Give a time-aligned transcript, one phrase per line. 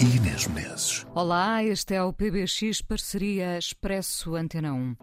[0.00, 1.06] e Inês Menezes.
[1.14, 4.96] Olá, este é o PBX Parceria Expresso Antena 1.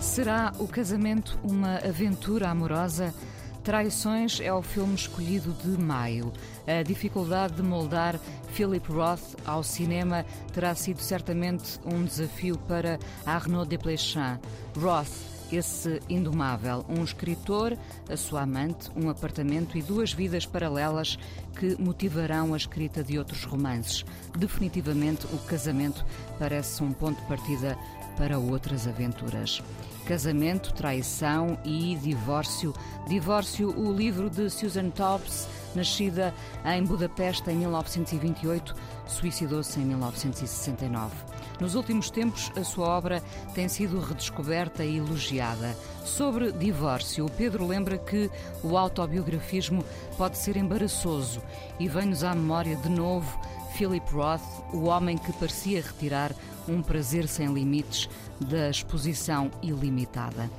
[0.00, 3.14] Será o casamento uma aventura amorosa?
[3.62, 6.32] Traições é o filme escolhido de maio.
[6.66, 8.18] A dificuldade de moldar
[8.54, 14.38] Philip Roth ao cinema terá sido certamente um desafio para Arnaud Desplechin.
[14.76, 17.76] Roth esse indomável, um escritor,
[18.08, 21.18] a sua amante, um apartamento e duas vidas paralelas
[21.58, 24.04] que motivarão a escrita de outros romances.
[24.36, 26.04] Definitivamente, o casamento
[26.38, 27.78] parece um ponto de partida
[28.16, 29.62] para outras aventuras.
[30.06, 32.74] Casamento, traição e divórcio.
[33.06, 36.34] Divórcio, o livro de Susan Tobbs, nascida
[36.64, 38.74] em Budapeste em 1928,
[39.06, 41.41] suicidou-se em 1969.
[41.60, 43.22] Nos últimos tempos, a sua obra
[43.54, 45.76] tem sido redescoberta e elogiada.
[46.04, 48.30] Sobre divórcio, Pedro lembra que
[48.62, 49.84] o autobiografismo
[50.16, 51.40] pode ser embaraçoso
[51.78, 53.38] e vem-nos à memória de novo
[53.72, 54.42] Philip Roth,
[54.72, 56.32] o homem que parecia retirar
[56.68, 58.08] um prazer sem limites
[58.40, 60.50] da exposição ilimitada.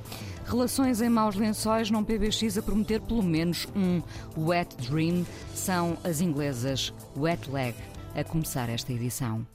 [0.46, 4.02] Relações em maus lençóis num PBX a prometer pelo menos um
[4.36, 7.74] Wet Dream são as inglesas Wet Leg
[8.14, 9.46] a começar esta edição.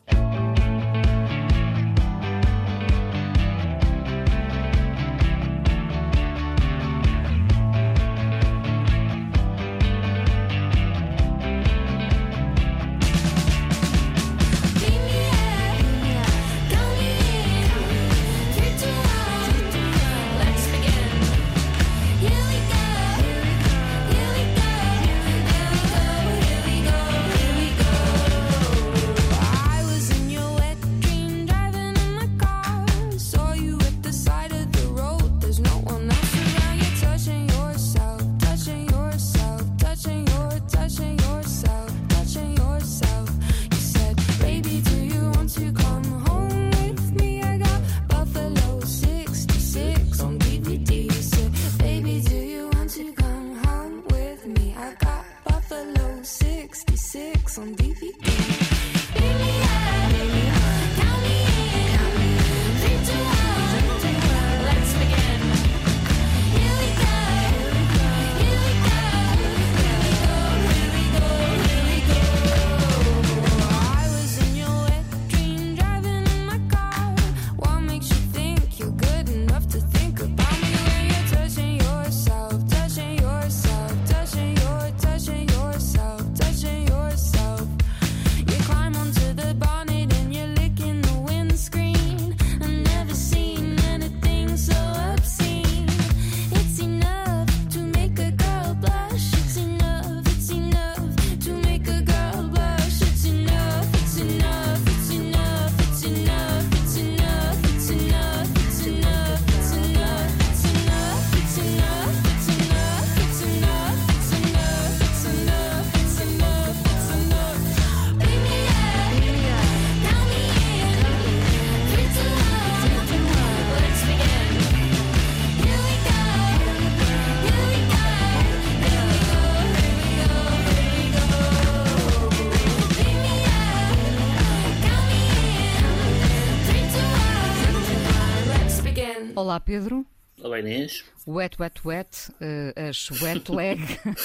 [139.49, 140.05] Olá, Pedro.
[140.41, 141.03] Olá, Inês.
[141.25, 143.79] Wet, wet, wet, uh, as wet leg,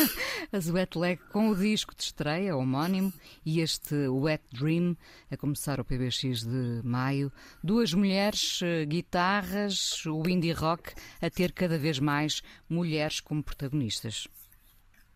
[0.52, 3.10] as wet leg com o disco de estreia homónimo
[3.42, 4.94] e este Wet Dream
[5.30, 7.32] a começar o PBX de maio.
[7.62, 10.92] Duas mulheres, uh, guitarras, o indie rock
[11.22, 14.28] a ter cada vez mais mulheres como protagonistas.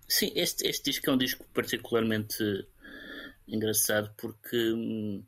[0.08, 2.42] Sim, este, este disco é um disco particularmente
[3.46, 5.22] engraçado porque hum,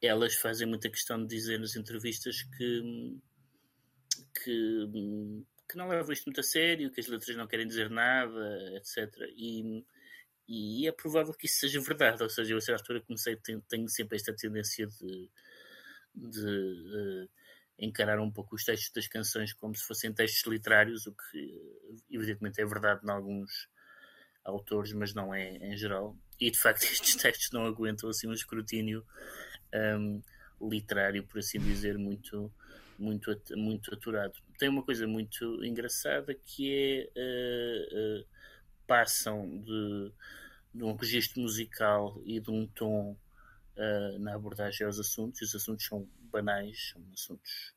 [0.00, 2.80] elas fazem muita questão de dizer nas entrevistas que.
[2.80, 3.20] Hum,
[4.42, 8.76] que, que não levam isto muito a sério, que as letras não querem dizer nada,
[8.76, 9.12] etc.
[9.36, 9.84] E,
[10.48, 12.22] e é provável que isso seja verdade.
[12.22, 15.30] Ou seja, eu a certa altura comecei, tenho, tenho sempre esta tendência de,
[16.14, 17.28] de uh,
[17.78, 22.60] encarar um pouco os textos das canções como se fossem textos literários, o que evidentemente
[22.60, 23.68] é verdade em alguns,
[24.44, 26.16] autores, mas não é em geral.
[26.38, 29.04] E de facto estes textos não aguentam assim um escrutínio
[29.98, 30.22] um,
[30.60, 32.52] literário, por assim dizer, muito,
[32.98, 34.34] muito, muito aturado.
[34.58, 38.26] Tem uma coisa muito engraçada que é uh, uh,
[38.86, 40.12] passam de,
[40.74, 43.16] de, um registro musical e de um tom
[43.76, 47.74] uh, na abordagem aos assuntos, e os assuntos são banais, são assuntos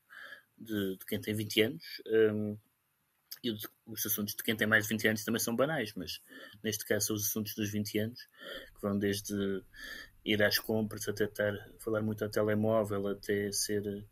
[0.56, 1.84] de, de quem tem 20 anos.
[2.06, 2.58] Um,
[3.42, 6.20] e os assuntos de quem tem mais de 20 anos também são banais, mas
[6.62, 8.28] neste caso são os assuntos dos 20 anos,
[8.74, 9.62] que vão desde
[10.24, 14.04] ir às compras até estar falar muito ao telemóvel, até ser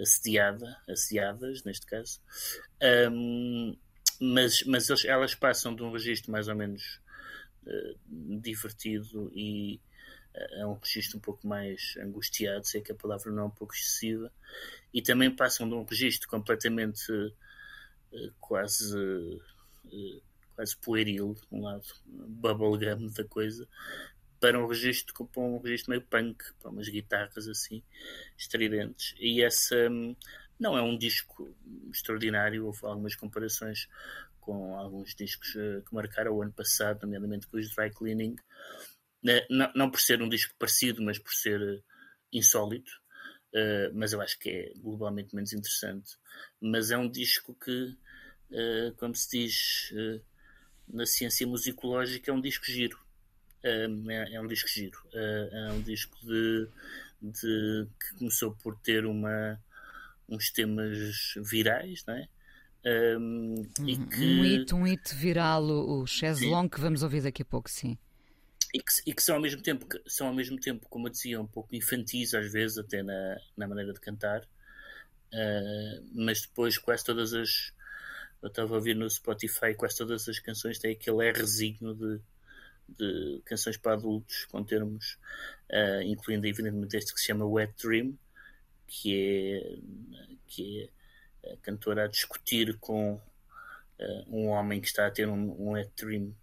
[0.00, 2.20] assediada, assediadas, neste caso.
[3.10, 3.76] Um,
[4.20, 7.00] mas mas eles, elas passam de um registro mais ou menos
[7.66, 9.80] uh, divertido e
[10.34, 13.74] é um registro um pouco mais angustiado, sei que a palavra não é um pouco
[13.74, 14.32] excessiva,
[14.94, 18.94] e também passam de um registro completamente uh, quase
[20.54, 23.68] quase pueril, um lado, bubblegum da coisa,
[24.40, 27.82] para um registro, para um registro meio punk, para umas guitarras assim,
[28.36, 29.14] estridentes.
[29.18, 30.14] E essa hum,
[30.58, 31.54] não é um disco
[31.92, 33.88] extraordinário, houve algumas comparações
[34.40, 38.36] com alguns discos eh, que marcaram o ano passado, nomeadamente com os Dry Cleaning,
[39.22, 41.82] né, não, não por ser um disco parecido, mas por ser eh,
[42.32, 42.90] insólito.
[43.94, 46.16] Mas eu acho que é globalmente menos interessante.
[46.60, 47.96] Mas é um disco que,
[48.98, 49.92] como se diz
[50.86, 52.98] na ciência musicológica, é um disco giro.
[53.62, 53.86] É,
[54.34, 54.98] é, um disco giro.
[55.12, 56.68] é um disco de,
[57.20, 59.60] de, que começou por ter uma,
[60.28, 62.28] uns temas virais, não é?
[63.18, 64.24] Um, e que...
[64.24, 67.98] um hit, um hit viral, o, o Long, que vamos ouvir daqui a pouco, sim
[68.74, 71.40] e que, e que, são ao mesmo tempo são ao mesmo tempo como eu dizia
[71.40, 77.04] um pouco infantis às vezes até na, na maneira de cantar uh, mas depois quase
[77.04, 77.72] todas as
[78.40, 82.20] eu estava a ouvir no Spotify quase todas as canções têm aquele Rzinho de,
[82.88, 85.18] de canções para adultos com termos
[85.70, 88.18] uh, incluindo evidentemente este que se chama Wet Dream
[88.86, 89.78] que é
[90.46, 90.90] que
[91.44, 95.72] é a cantora a discutir com uh, um homem que está a ter um, um
[95.72, 96.34] wet dream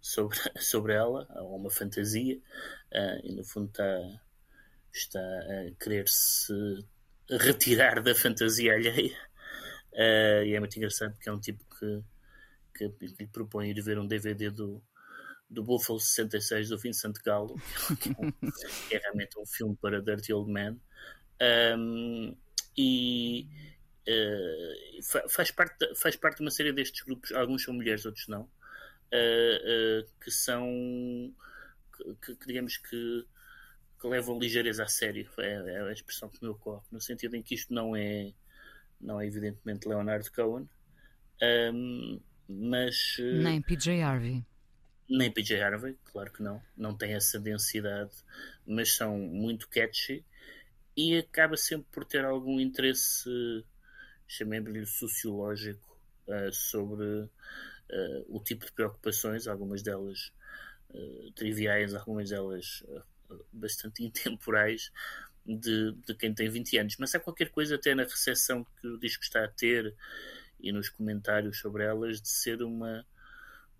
[0.00, 4.20] sobre, sobre ela, ou uma fantasia, uh, e no fundo está,
[4.92, 6.52] está a querer-se
[7.30, 9.16] retirar da fantasia alheia.
[9.92, 12.02] Uh, e é muito engraçado porque é um tipo que,
[12.74, 14.82] que, que lhe propõe ir ver um DVD do,
[15.52, 17.60] do Buffalo 66 do Vincent Gallo,
[18.00, 18.32] que é, um,
[18.88, 20.78] que é realmente um filme para Dirty Old Man.
[21.78, 22.34] Um,
[22.76, 23.48] e
[24.08, 28.42] uh, faz, parte, faz parte de uma série destes grupos, alguns são mulheres, outros não,
[28.42, 31.34] uh, que são
[32.24, 33.26] que, que, digamos que,
[34.00, 37.42] que, levam ligeireza a sério é, é, a expressão que me ocorre no sentido em
[37.42, 38.32] que isto não é
[38.98, 40.68] não é evidentemente Leonard Cohen.
[41.42, 44.44] Um, mas nem PJ Harvey
[45.16, 48.12] nem PJ Harvey, claro que não não tem essa densidade
[48.66, 50.24] mas são muito catchy
[50.96, 53.64] e acaba sempre por ter algum interesse
[54.26, 60.32] chamemos-lhe sociológico uh, sobre uh, o tipo de preocupações, algumas delas
[60.90, 62.82] uh, triviais, algumas delas
[63.52, 64.90] bastante intemporais,
[65.44, 66.96] de, de quem tem 20 anos.
[66.98, 69.94] Mas há qualquer coisa, até na recepção que o disco está a ter
[70.60, 73.04] e nos comentários sobre elas, de ser uma,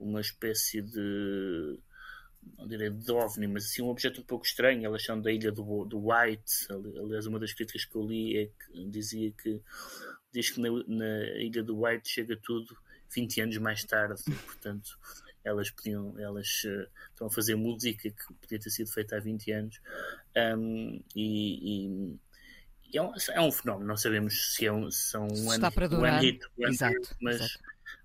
[0.03, 1.79] uma espécie de
[2.57, 4.85] não direi de OVNI, mas assim um objeto um pouco estranho.
[4.85, 6.67] Elas são da ilha do, do White.
[6.71, 9.61] Aliás, uma das críticas que eu li é que dizia que
[10.33, 12.77] diz que na, na ilha do White chega tudo
[13.15, 14.99] 20 anos mais tarde, portanto
[15.45, 19.53] elas podiam, elas uh, estão a fazer música que podia ter sido feita há 20
[19.53, 19.81] anos
[20.57, 22.17] um, e,
[22.93, 26.19] e é, um, é, um, fenómeno, não sabemos se, é um, são um para durar.
[26.19, 27.61] One hit, one exato, hit, mas, exato.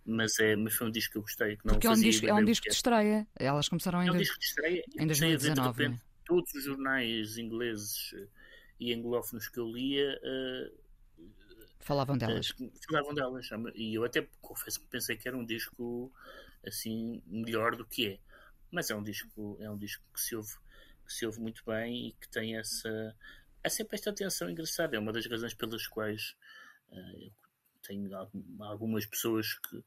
[0.09, 1.57] Mas, é, mas foi um disco que eu gostei.
[1.57, 3.27] Que não Porque é um, disco, é um disco de estreia.
[3.35, 5.83] Elas começaram em, é um disco de estreia, em 2019.
[5.83, 8.15] Repente, todos os jornais ingleses
[8.79, 10.87] e anglófonos que eu lia uh,
[11.87, 12.49] Falavam delas.
[12.59, 13.49] Uh, falavam delas.
[13.73, 16.11] E eu até confesso que pensei que era um disco
[16.65, 18.19] assim melhor do que é.
[18.69, 20.53] Mas é um disco, é um disco que se ouve,
[21.05, 23.15] que se ouve muito bem e que tem essa.
[23.63, 24.97] Há sempre esta atenção engraçada.
[24.97, 26.35] É uma das razões pelas quais
[26.89, 27.31] uh, eu
[27.81, 28.09] tenho
[28.59, 29.81] algumas pessoas que,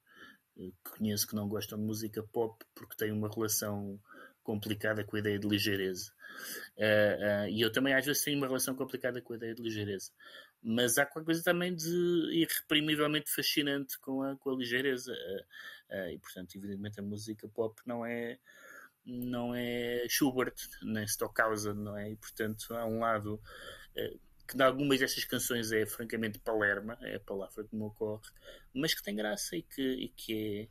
[0.69, 3.99] que conheço que não gostam de música pop porque têm uma relação
[4.43, 6.13] complicada com a ideia de ligeireza.
[6.77, 9.63] Uh, uh, e eu também às vezes tenho uma relação complicada com a ideia de
[9.63, 10.13] ligeireza
[10.63, 11.89] mas há qualquer coisa também de
[12.33, 15.13] irreprimivelmente fascinante com a, com a ligeireza.
[15.13, 18.39] Uh, e, portanto, evidentemente, a música pop não é,
[19.05, 22.11] não é Schubert, nem Stockhausen, não é?
[22.11, 23.41] E, portanto, há um lado
[24.51, 28.29] que, em algumas destas canções, é francamente palerma, é a palavra que me ocorre,
[28.75, 30.69] mas que tem graça e que, e que é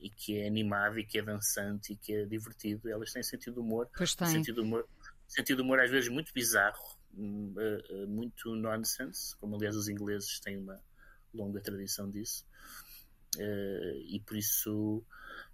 [0.00, 2.88] e que é animado e que é dançante e que é divertido.
[2.88, 3.90] Elas têm sentido de humor.
[3.96, 4.28] Pois tem.
[4.28, 4.88] Sentido de humor,
[5.26, 10.38] sentido de humor às vezes muito bizarro, uh, uh, muito nonsense, como aliás os ingleses
[10.38, 10.80] têm uma
[11.34, 12.46] longa tradição disso.
[13.36, 15.04] Uh, e por isso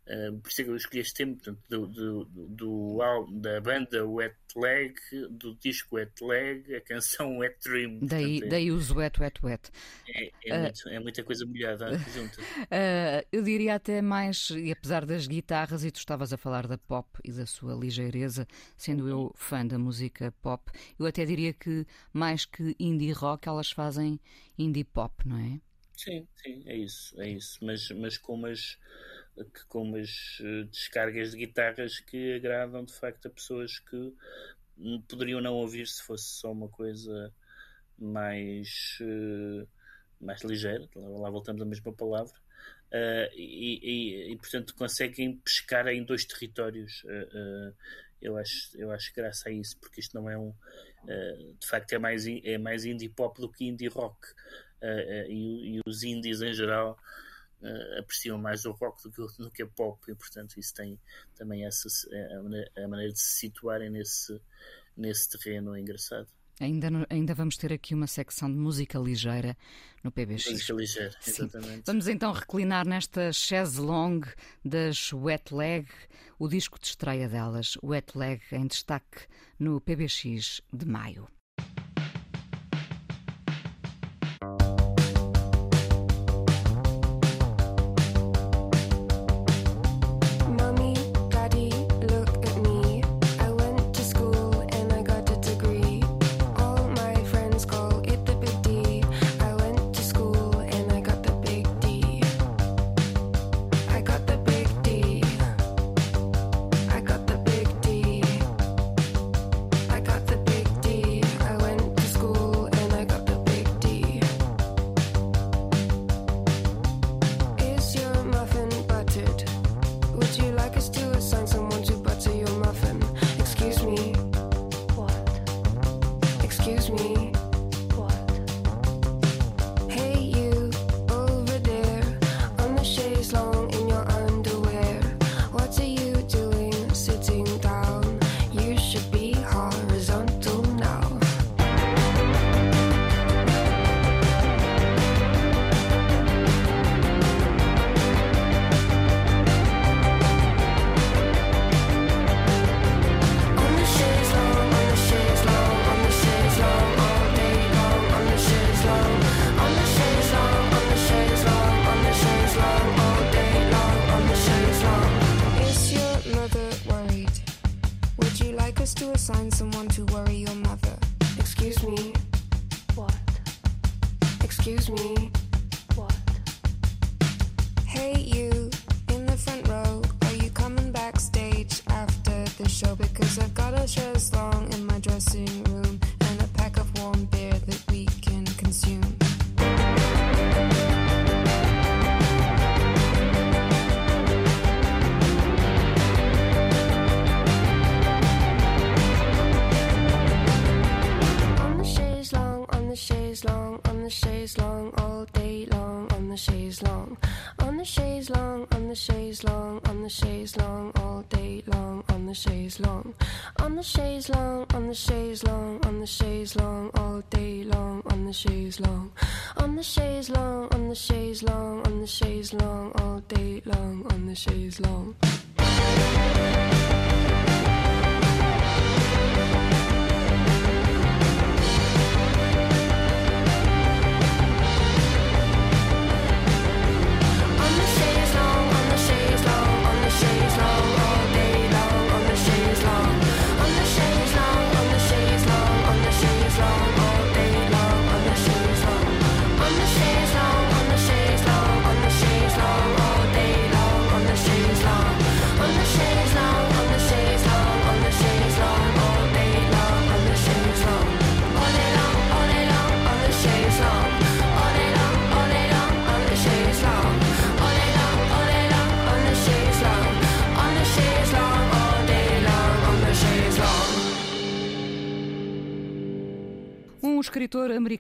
[0.07, 3.59] Uh, por isso é que eu escolhi este tema portanto, do, do, do, do, da
[3.59, 4.95] banda Wet Leg,
[5.31, 8.01] do disco Wet Leg, a canção Wet Dream.
[8.03, 9.71] Daí, portanto, daí os Wet Wet Wet.
[10.07, 11.97] É, é, uh, muito, é muita coisa molhada.
[11.97, 16.77] Uh, eu diria até mais, e apesar das guitarras, e tu estavas a falar da
[16.77, 18.47] pop e da sua ligeireza,
[18.77, 23.71] sendo eu fã da música pop, eu até diria que mais que indie rock, elas
[23.71, 24.21] fazem
[24.59, 25.61] indie pop, não é?
[25.97, 27.59] Sim, sim, é isso, é isso.
[27.65, 28.79] Mas, mas com umas
[29.43, 34.15] que, com umas eh, descargas de guitarras que agradam de facto a pessoas que
[35.09, 37.33] poderiam não ouvir se fosse só uma coisa
[37.99, 39.69] mais, uh,
[40.21, 42.35] mais ligeira, lá voltamos à mesma palavra,
[42.93, 47.05] uh, e, e, e, portanto conseguem pescar em dois territórios.
[47.05, 47.75] Uh,
[48.21, 50.55] eu acho, eu acho graça a isso, porque isto não é um.
[51.61, 54.17] de facto, é mais, é mais indie pop do que indie rock.
[55.29, 56.99] E, e, os indies em geral
[57.65, 61.01] uh, apreciam mais o rock do que, do que a pop e portanto isso tem
[61.35, 61.89] também essa
[62.39, 64.41] a maneira, a maneira de se situarem nesse,
[64.97, 66.29] nesse terreno é engraçado.
[66.61, 69.57] Ainda, ainda vamos ter aqui uma secção de música ligeira
[70.05, 70.53] no PBX.
[70.53, 71.77] Música ligeira, exatamente.
[71.77, 71.83] Sim.
[71.85, 74.29] Vamos então reclinar nesta chaise longue
[74.65, 75.89] das Wet Leg,
[76.39, 79.27] o disco de estreia delas, Wet Leg, em destaque
[79.59, 81.29] no PBX de maio.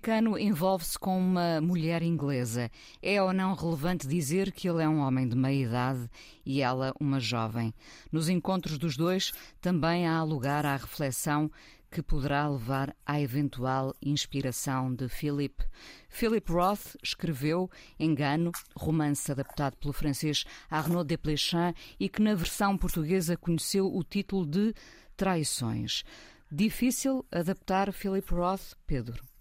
[0.04, 2.70] Americano envolve-se com uma mulher inglesa.
[3.02, 6.10] É ou não relevante dizer que ele é um homem de meia idade
[6.44, 7.72] e ela uma jovem?
[8.12, 9.32] Nos encontros dos dois
[9.62, 11.50] também há lugar à reflexão
[11.90, 15.64] que poderá levar à eventual inspiração de Philip.
[16.10, 23.38] Philip Roth escreveu Engano, romance adaptado pelo francês Arnaud Desplechin e que na versão portuguesa
[23.38, 24.74] conheceu o título de
[25.16, 26.04] Traições.
[26.52, 29.33] Difícil adaptar Philip Roth, Pedro?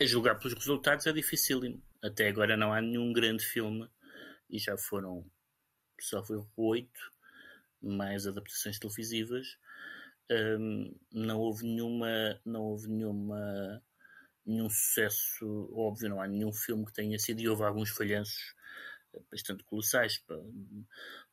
[0.00, 1.80] A julgar pelos resultados é difícil.
[2.02, 3.88] Até agora não há nenhum grande filme
[4.48, 5.24] e já foram
[6.00, 7.00] só foi oito
[7.82, 9.58] mais adaptações televisivas.
[10.30, 13.82] Um, não houve nenhuma, não houve nenhuma,
[14.44, 18.54] nenhum sucesso óbvio, não há nenhum filme que tenha sido e houve alguns falhanços
[19.30, 20.22] bastante colossais.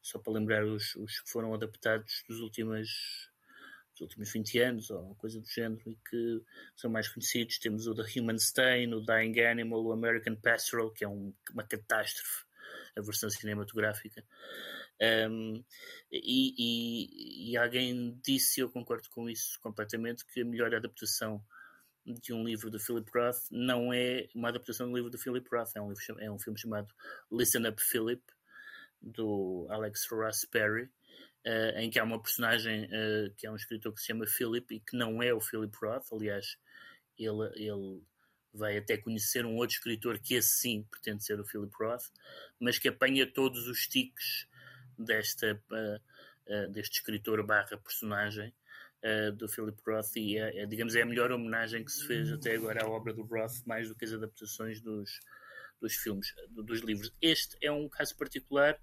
[0.02, 3.30] Só para lembrar os, os que foram adaptados dos últimos
[3.96, 6.44] dos últimos 20 anos, ou coisa do género, e que
[6.76, 7.58] são mais conhecidos.
[7.58, 11.64] Temos o The Human Stain, o Dying Animal, o American Pastoral, que é um, uma
[11.64, 12.46] catástrofe,
[12.96, 14.24] a versão cinematográfica.
[15.30, 15.64] Um,
[16.12, 21.44] e, e, e, alguém disse, eu concordo com isso completamente, que a melhor adaptação
[22.06, 25.72] de um livro de Philip Roth não é uma adaptação do livro de Philip Roth,
[25.76, 26.94] é um, livro, é um filme chamado
[27.32, 28.22] Listen Up Philip,
[29.02, 30.90] do Alex Ross Perry,
[31.46, 34.76] uh, em que há uma personagem uh, que é um escritor que se chama Philip
[34.76, 36.58] e que não é o Philip Roth, aliás,
[37.18, 38.02] ele, ele
[38.54, 42.06] vai até conhecer um outro escritor que esse sim pretende ser o Philip Roth,
[42.60, 44.48] mas que apanha todos os tiques
[44.98, 48.54] desta, uh, deste escritor barra personagem
[49.38, 52.56] do Philip Roth e é, é, digamos é a melhor homenagem que se fez até
[52.56, 55.20] agora à obra do Roth mais do que as adaptações dos,
[55.80, 57.14] dos filmes, dos livros.
[57.22, 58.80] Este é um caso particular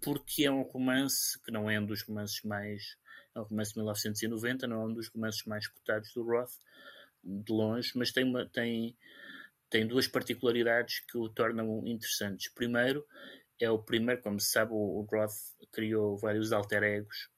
[0.00, 2.96] porque é um romance que não é um dos romances mais.
[3.34, 6.52] É um romance de 1990, não é um dos romances mais cotados do Roth,
[7.22, 8.96] de longe, mas tem, uma, tem,
[9.68, 12.48] tem duas particularidades que o tornam interessantes.
[12.48, 13.06] Primeiro,
[13.60, 15.34] é o primeiro, como se sabe, o, Roth
[15.72, 17.28] criou vários alter egos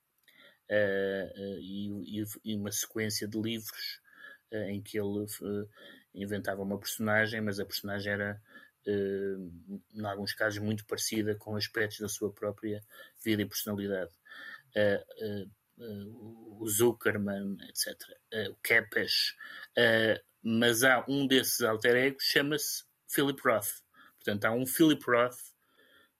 [0.70, 4.00] uh, uh, e, e, uma sequência de livros
[4.52, 5.26] uh, em que ele
[6.14, 8.40] inventava uma personagem, mas a personagem era
[8.86, 12.82] em alguns casos, muito parecida com aspectos da sua própria
[13.24, 14.10] vida e personalidade.
[14.74, 15.62] Uh, uh,
[16.60, 17.96] o Zuckerman, etc.
[18.50, 19.34] o Kepes.
[20.42, 23.82] mas há um desses alter egos, chama-se Philip Roth.
[24.16, 25.38] Portanto, há um Philip Roth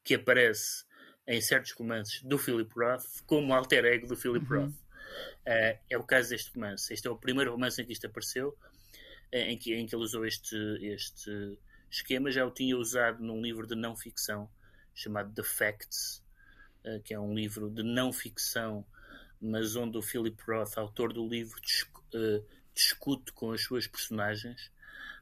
[0.02, 0.84] que aparece
[1.26, 4.64] em certos romances do Philip Roth como alter ego do Philip uhum.
[4.64, 4.74] Roth.
[5.46, 6.92] Uh, é o caso deste romance.
[6.92, 8.56] Este é o primeiro romance em que isto apareceu,
[9.32, 11.58] em que, em que ele usou este, este
[11.92, 14.50] esquema já o tinha usado num livro de não ficção
[14.94, 16.22] chamado The Facts,
[16.84, 18.84] eh, que é um livro de não ficção,
[19.40, 21.60] mas onde o Philip Roth, autor do livro,
[22.14, 22.42] eh,
[22.74, 24.70] discute com as suas personagens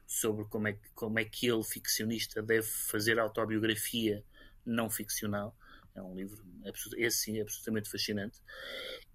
[0.07, 4.23] sobre como é, que, como é que ele, ficcionista, deve fazer autobiografia
[4.65, 5.55] não ficcional.
[5.93, 6.41] É um livro,
[6.95, 8.39] esse sim, é absolutamente fascinante.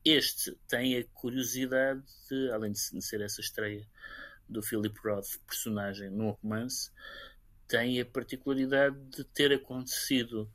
[0.04, 3.86] Este tem a curiosidade, de, além de ser essa estreia
[4.48, 6.90] do Philip Roth, personagem num romance,
[7.68, 10.50] tem a particularidade de ter acontecido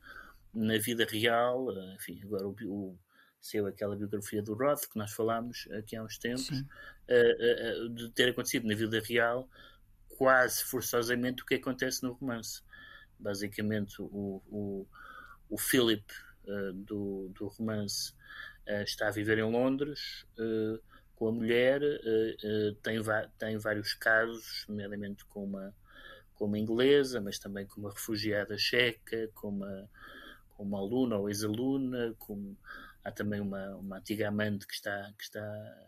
[0.53, 2.99] na vida real, eh, enfim, agora o, o
[3.41, 8.09] saiu aquela biografia do Roth que nós falámos aqui há uns tempos, uh, uh, de
[8.11, 9.49] ter acontecido na vida real
[10.09, 12.61] quase forçosamente o que acontece no romance.
[13.17, 14.87] Basicamente, o, o,
[15.49, 16.05] o Philip
[16.45, 18.13] uh, do, do romance
[18.85, 20.23] está a viver em Londres
[21.15, 21.81] com a mulher,
[22.83, 22.99] tem,
[23.37, 25.75] tem vários casos, nomeadamente com uma
[26.41, 29.87] com uma inglesa, mas também com uma refugiada checa, com uma,
[30.49, 32.55] com uma aluna ou ex-aluna, com,
[33.03, 35.39] há também uma, uma antiga amante que está, que está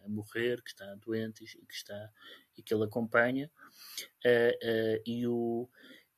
[0.06, 2.08] a morrer, que está doente e que, está,
[2.56, 3.50] e que ele acompanha.
[4.24, 5.68] Uh, uh, e, o,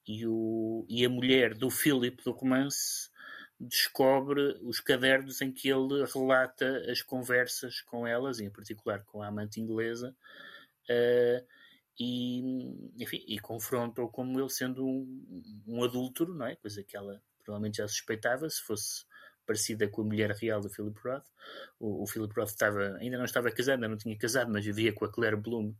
[0.05, 3.09] e, o, e a mulher do Philip, do romance,
[3.57, 9.27] descobre os cadernos em que ele relata as conversas com elas, em particular com a
[9.27, 10.13] amante inglesa,
[10.89, 11.55] uh,
[11.99, 12.41] e,
[12.97, 16.55] enfim, e confrontou como ele sendo um, um adúltero, não é?
[16.55, 19.05] Coisa que ela provavelmente já suspeitava, se fosse
[19.45, 21.25] parecida com a mulher real do Philip Roth.
[21.79, 24.91] O, o Philip Roth estava, ainda não estava casado, ainda não tinha casado, mas vivia
[24.91, 25.73] com a Claire Bloom,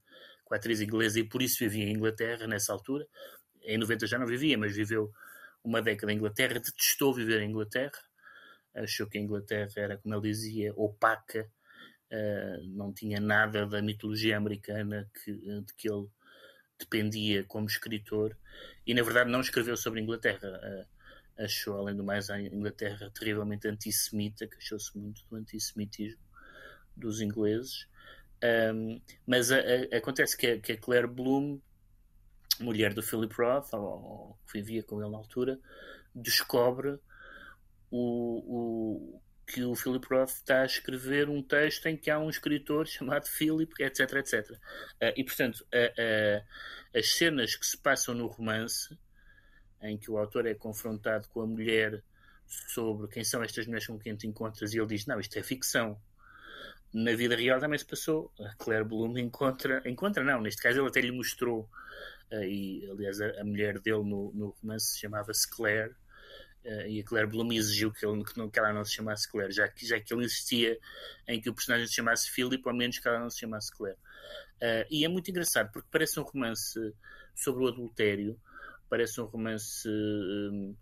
[0.46, 3.08] com a atriz inglesa, e por isso vivia em Inglaterra nessa altura.
[3.64, 5.12] Em 90 já não vivia, mas viveu
[5.64, 8.00] uma década em Inglaterra, detestou viver em Inglaterra,
[8.76, 11.50] achou que a Inglaterra era, como ele dizia, opaca,
[12.68, 16.08] não tinha nada da mitologia americana que, de que ele
[16.78, 18.38] dependia como escritor
[18.86, 20.62] e na verdade não escreveu sobre a Inglaterra.
[20.64, 20.96] Uh,
[21.44, 26.26] achou além do mais a Inglaterra terrivelmente antissemita queixou-se muito do antissemitismo
[26.96, 27.88] dos ingleses.
[28.74, 31.60] Um, mas a, a, acontece que a, que a, Claire Bloom,
[32.60, 35.60] mulher do Philip Roth, ou, ou, que vivia com ele na altura,
[36.14, 37.00] descobre
[37.92, 42.30] o, o, que o Philip Roth está a escrever um texto em que há um
[42.30, 44.52] escritor chamado Philip, etc, etc.
[44.52, 44.58] Uh,
[45.16, 45.66] e, portanto,
[46.96, 48.98] as cenas que se passam no romance,
[49.82, 52.04] em que o autor é confrontado com a mulher
[52.48, 55.44] sobre quem são estas mulheres com quem te encontras, e ele diz: Não, isto é
[55.44, 56.00] ficção
[56.96, 58.32] na vida real também se passou.
[58.40, 61.70] A Claire Bloom encontra, encontra não, neste caso ele até lhe mostrou,
[62.32, 65.94] uh, e aliás a, a, mulher dele no, no romance chamava-se Claire,
[66.66, 69.30] uh, e a Claire Bloom exigiu que, ele, que, não, que, ela não se chamasse
[69.30, 70.78] Claire, já que, já que ele insistia
[71.28, 73.98] em que o personagem se chamasse Philip, ao menos que ela não se chamasse Claire.
[74.58, 76.80] Uh, e é muito engraçado, porque parece um romance
[77.34, 78.40] sobre o adultério,
[78.90, 79.88] parece um romance.
[79.88, 80.76] Um,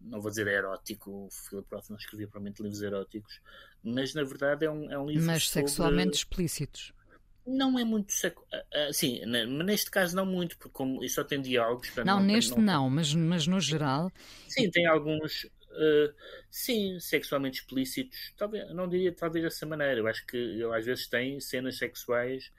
[0.00, 3.40] não vou dizer erótico, o Philip Roth não escrevia provavelmente livros eróticos,
[3.82, 5.68] mas na verdade é um, é um livro Mas sobre...
[5.68, 6.94] sexualmente explícitos.
[7.50, 8.12] Não é muito.
[8.12, 8.46] Secu...
[8.52, 11.94] Uh, sim, neste caso não muito, porque como isso só tem diálogos.
[11.96, 14.12] Não, não, neste não, não, mas, mas no geral.
[14.48, 15.44] Sim, tem alguns.
[15.44, 16.14] Uh,
[16.50, 18.32] sim, sexualmente explícitos.
[18.36, 19.98] Talvez, não diria talvez dessa maneira.
[19.98, 22.52] Eu acho que ele às vezes tem cenas sexuais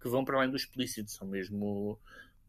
[0.00, 1.98] que vão para além do explícito, são mesmo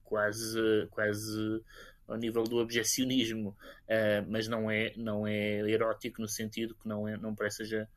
[0.04, 1.62] quase, quase
[2.08, 3.58] ao nível do objecionismo,
[4.28, 7.90] mas não é, não é erótico no sentido que não, é, não parece seja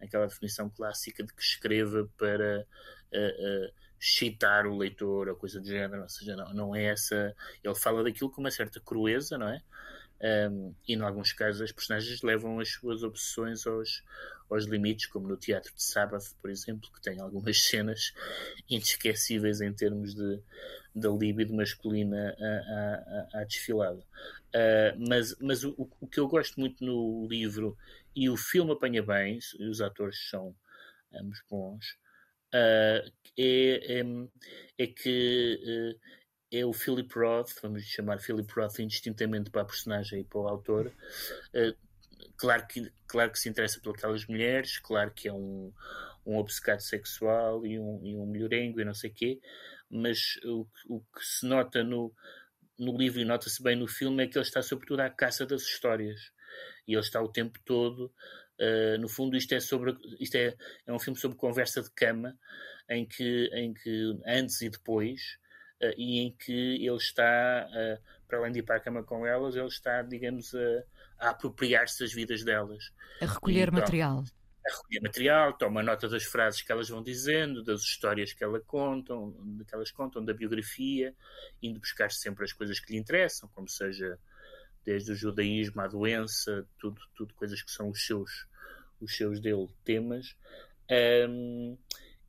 [0.00, 2.66] aquela definição clássica de que escreva para
[3.12, 7.34] uh, uh, excitar o leitor ou coisa do género, ou seja, não, não é essa.
[7.62, 9.62] Ele fala daquilo com uma certa crueza, não é?
[10.18, 14.02] Um, e em alguns casos as personagens levam as suas obsessões aos,
[14.48, 18.14] aos limites, como no Teatro de Sábado, por exemplo, que tem algumas cenas
[18.68, 20.40] inesquecíveis em termos de,
[20.94, 24.02] da libido masculina à, à, à desfilada.
[24.54, 27.76] Uh, mas mas o, o, que eu gosto muito no livro,
[28.16, 30.56] e o filme apanha bem, e os atores são
[31.14, 31.84] ambos bons,
[32.54, 34.02] uh, é, é,
[34.78, 36.00] é, que uh,
[36.50, 40.48] é o Philip Roth, vamos chamar Philip Roth indistintamente para a personagem e para o
[40.48, 40.90] autor.
[42.38, 45.70] claro, que, claro que se interessa por aquelas mulheres, claro que é um,
[46.24, 49.40] um obcecado sexual e um, e um melhorengo e não sei o quê,
[49.90, 52.14] mas o, o que se nota no,
[52.78, 55.62] no livro e nota-se bem no filme é que ele está sobretudo à caça das
[55.62, 56.34] histórias
[56.86, 58.12] e ele está o tempo todo
[58.60, 62.36] uh, no fundo isto é sobre isto é, é um filme sobre conversa de cama
[62.88, 65.38] em que, em que antes e depois
[65.82, 69.26] uh, e em que ele está uh, para além de ir para a cama com
[69.26, 70.84] elas ele está digamos a,
[71.18, 72.92] a apropriar-se das vidas delas.
[73.20, 74.24] A recolher e, material.
[74.66, 78.60] A recolher material, toma nota das frases que elas vão dizendo, das histórias que, ela
[78.60, 79.32] contam,
[79.66, 81.14] que elas contam, da biografia,
[81.62, 84.18] indo buscar sempre as coisas que lhe interessam, como seja
[84.86, 88.46] desde o judaísmo à doença, tudo, tudo coisas que são os seus,
[89.00, 90.36] os seus dele temas.
[91.28, 91.76] Um,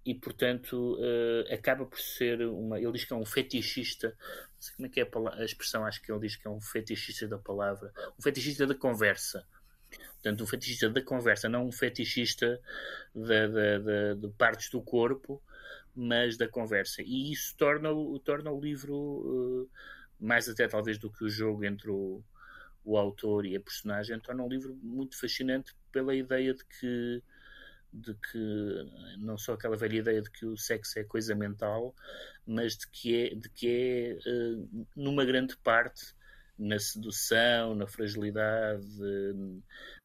[0.03, 2.79] e portanto uh, acaba por ser uma.
[2.79, 5.85] Ele diz que é um fetichista, não sei como é que é a, a, expressão,
[5.85, 9.45] acho que ele diz que é um fetichista da palavra, um fetichista da conversa.
[10.13, 12.59] Portanto, um fetichista da conversa, não um fetichista
[13.13, 15.41] de, de, de, de partes do corpo,
[15.93, 17.01] mas da conversa.
[17.03, 17.89] E isso torna,
[18.23, 19.69] torna o livro uh,
[20.19, 22.23] mais até talvez do que o jogo entre o,
[22.87, 27.21] o autor e a personagem, torna um livro muito fascinante pela ideia de que
[27.91, 31.95] de que não só aquela velha ideia de que o sexo é coisa mental,
[32.45, 36.13] mas de que é, de que é uh, numa grande parte
[36.57, 38.85] na sedução, na fragilidade,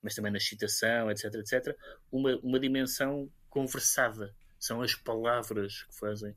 [0.01, 1.77] mas também na excitação, etc, etc,
[2.11, 4.35] uma, uma dimensão conversada.
[4.59, 6.37] São as palavras que fazem.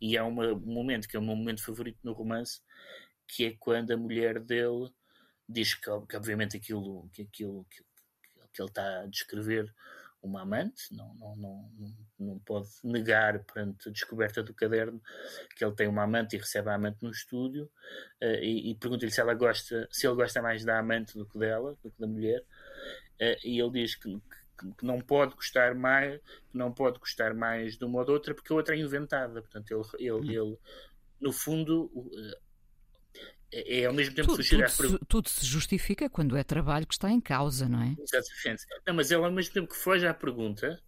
[0.00, 2.60] E há uma, um momento que é o meu momento favorito no romance,
[3.26, 4.90] que é quando a mulher dele
[5.48, 7.82] diz que, que obviamente aquilo que, aquilo que,
[8.52, 9.72] que ele está a descrever
[10.22, 11.70] uma amante, não, não, não,
[12.18, 15.00] não pode negar perante a descoberta do caderno
[15.56, 17.70] que ele tem uma amante e recebe a amante no estúdio
[18.22, 21.38] uh, e, e pergunta-lhe se ela gosta, se ele gosta mais da amante do que
[21.38, 24.12] dela, do que da mulher, uh, e ele diz que,
[24.58, 28.10] que, que, não pode gostar mais, que não pode gostar mais de uma ou de
[28.10, 30.48] outra porque a outra é inventada, portanto ele, ele, hum.
[30.48, 30.58] ele
[31.20, 32.47] no fundo uh,
[33.52, 36.94] é, é ao mesmo tempo tudo, tudo, se, tudo se justifica quando é trabalho que
[36.94, 37.96] está em causa, não é?
[37.98, 38.64] Exatamente.
[38.86, 40.80] Não, mas ele ao mesmo tempo que foge à pergunta,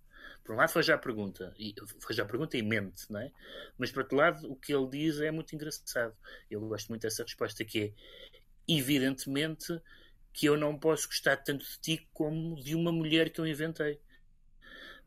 [0.45, 3.31] por um lado foge à pergunta, e foge à pergunta e mente, não é?
[3.79, 6.15] Mas por outro lado, o que ele diz é muito engraçado.
[6.51, 7.93] Eu gosto muito dessa resposta que é
[8.69, 9.81] evidentemente
[10.33, 14.01] que eu não posso gostar tanto de ti como de uma mulher que eu inventei.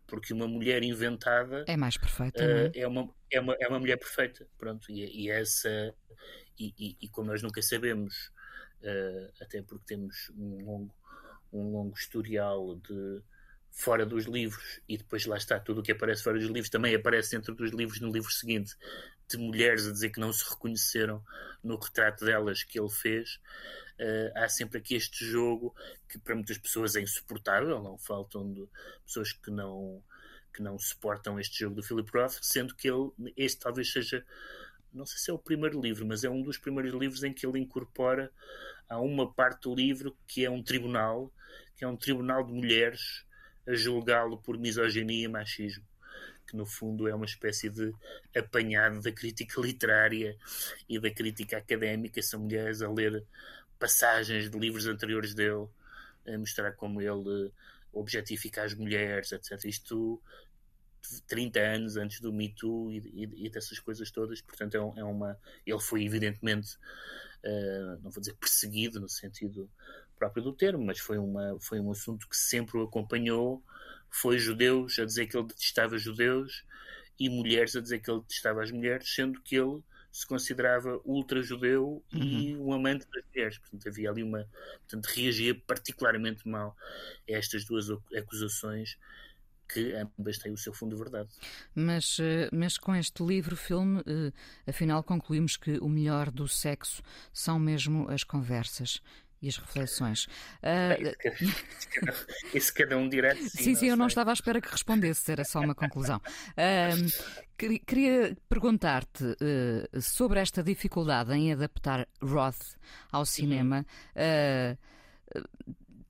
[0.06, 2.80] Porque uma mulher inventada é mais perfeita, uh, é?
[2.80, 2.88] é?
[2.88, 4.46] uma, é, uma, é uma mulher perfeita.
[4.58, 5.96] Pronto, e, e essa
[6.60, 8.32] e, e, e como nós nunca sabemos,
[8.82, 10.96] uh, até porque temos um longo,
[11.52, 13.22] um longo historial de
[13.72, 16.94] fora dos livros, e depois lá está, tudo o que aparece fora dos livros também
[16.94, 18.76] aparece dentro dos livros no livro seguinte,
[19.28, 21.24] de mulheres a dizer que não se reconheceram
[21.64, 23.40] no retrato delas que ele fez.
[24.00, 25.76] Uh, há sempre aqui este jogo
[26.08, 28.68] que para muitas pessoas é insuportável, não faltam de
[29.06, 30.04] pessoas que não
[30.54, 34.24] que não suportam este jogo do Philip Roth, sendo que ele, este talvez seja,
[34.94, 37.46] não sei se é o primeiro livro, mas é um dos primeiros livros em que
[37.46, 38.32] ele incorpora
[38.88, 41.32] a uma parte do livro que é um tribunal,
[41.76, 43.26] que é um tribunal de mulheres
[43.68, 45.86] a julgá-lo por misoginia e machismo
[46.46, 47.94] que no fundo é uma espécie de
[48.36, 50.38] apanhado da crítica literária
[50.88, 52.22] e da crítica académica.
[52.22, 53.26] São mulheres a ler
[53.80, 55.68] passagens de livros anteriores dele,
[56.28, 57.52] a mostrar como ele
[57.92, 59.66] objetifica as mulheres, etc.
[59.66, 60.22] Isto
[61.28, 65.04] 30 anos antes do Me Too e, e, e dessas coisas todas, portanto é, é,
[65.04, 66.76] uma ele foi evidentemente
[67.44, 69.70] uh, não vou dizer perseguido no sentido
[70.18, 73.64] próprio do termo, mas foi, uma, foi um assunto que sempre o acompanhou
[74.10, 76.64] foi judeus a dizer que ele detestava judeus
[77.20, 82.04] e mulheres a dizer que ele detestava as mulheres, sendo que ele se considerava ultra-judeu
[82.14, 82.22] uhum.
[82.22, 83.58] e um amante das mulheres.
[83.58, 84.48] Portanto, havia ali uma.
[84.82, 86.78] Portanto, reagia particularmente mal
[87.28, 88.98] a estas duas acusações
[89.68, 91.30] que ambas têm o seu fundo de verdade.
[91.76, 94.32] Mas, eh, mas com este livro-filme, eh,
[94.68, 99.02] afinal, concluímos que o melhor do sexo são mesmo as conversas
[99.44, 100.26] e as reflexões.
[100.64, 101.44] Uh...
[102.54, 103.42] Isso, cada, um direto.
[103.42, 106.22] Sim, sim, sim eu não estava à espera que respondesse, era só uma conclusão.
[106.52, 112.78] Uh, queria perguntar-te uh, sobre esta dificuldade em adaptar Roth
[113.12, 113.86] ao cinema.
[114.16, 114.78] Uhum.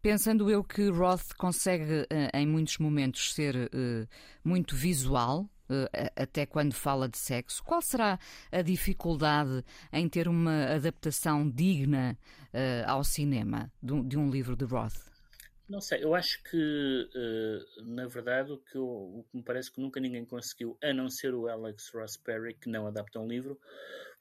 [0.04, 3.72] Pensando eu que Roth consegue, em muitos momentos, ser
[4.44, 7.64] muito visual, eh, até quando fala de sexo.
[7.64, 8.20] Qual será
[8.52, 9.64] a dificuldade
[9.94, 12.18] em ter uma adaptação digna
[12.86, 15.13] ao cinema de, um livro de Roth?
[15.74, 19.72] Não sei, eu acho que, uh, na verdade, o que, eu, o que, me parece
[19.72, 23.28] que nunca ninguém conseguiu, a não ser o Alex Ross Perry, que não adapta um
[23.28, 23.60] livro,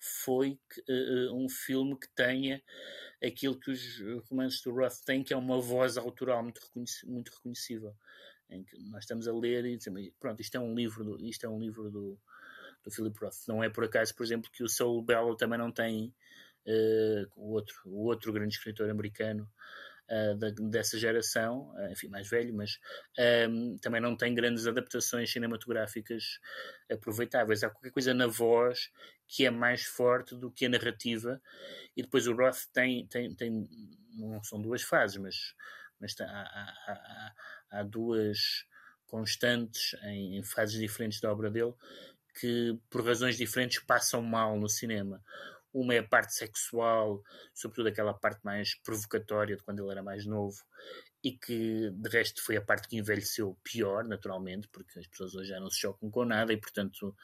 [0.00, 2.62] foi uh, um filme que tenha
[3.22, 7.30] aquilo que os romances do Roth têm, que é uma voz autoral muito, reconhec muito
[7.30, 7.94] reconhecível
[8.48, 11.44] em que nós estamos a ler e dizemos, pronto, isto é um livro do, isto
[11.44, 12.18] é um livro do,
[12.82, 13.46] do Philip Roth.
[13.46, 16.14] Não é por acaso, por exemplo, que o Saul Bellow também não tem
[16.66, 19.46] uh, o, outro, o outro grande escritor americano
[20.12, 22.78] uh, da, dessa geração, uh, enfim, mais velho, mas
[23.48, 26.38] um, também não tem grandes adaptações cinematográficas
[26.90, 27.64] aproveitáveis.
[27.64, 28.90] Há qualquer coisa na voz
[29.26, 31.40] que é mais forte do que a narrativa,
[31.96, 33.68] e depois o Roth tem, tem, tem
[34.14, 35.54] não são duas fases, mas
[36.02, 37.34] mas há, há, há,
[37.70, 38.66] há duas
[39.06, 41.72] constantes em, em, fases diferentes da obra dele
[42.40, 45.22] que, por razões diferentes, passam mal no cinema.
[45.72, 47.22] Uma é a parte sexual,
[47.54, 50.62] sobretudo aquela parte mais provocatória de quando ele era mais novo,
[51.24, 55.50] e que de resto foi a parte que envelheceu pior, naturalmente, porque as pessoas hoje
[55.50, 57.16] já não se chocam com nada e, portanto,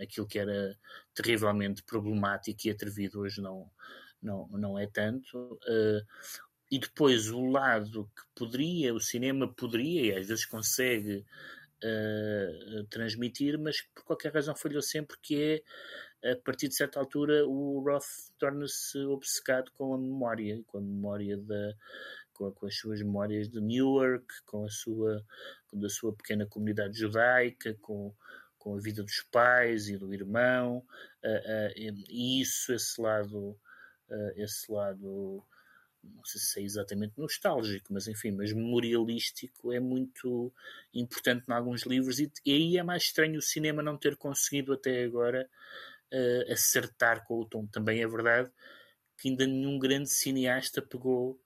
[0.00, 0.76] aquilo que era
[1.14, 3.70] terrivelmente problemático e atrevido hoje não,
[4.20, 5.58] não, não é tanto.
[5.62, 6.04] Uh,
[6.70, 11.24] e depois o lado que poderia, o cinema poderia, e às vezes consegue
[11.84, 15.62] uh, transmitir, mas por qualquer razão falhou sempre, que é,
[16.32, 21.36] a partir de certa altura, o Roth torna-se obcecado com a memória, com a memória
[21.36, 21.74] da,
[22.32, 25.24] com, com, as suas memórias de Newark, com a sua,
[25.68, 28.14] com a sua pequena comunidade judaica, com,
[28.58, 30.78] com a vida dos pais e do irmão,
[31.24, 33.58] uh, uh, e isso, esse lado,
[34.36, 35.44] esse lado
[36.14, 40.52] não sei se é exatamente nostálgico, mas enfim, mas memorialístico é muito
[40.94, 44.72] importante em alguns livros e, e aí é mais estranho o cinema não ter conseguido
[44.72, 45.48] até agora
[46.12, 47.66] uh, acertar com o tom.
[47.66, 48.50] Também é verdade
[49.18, 51.40] que ainda nenhum grande cineasta pegou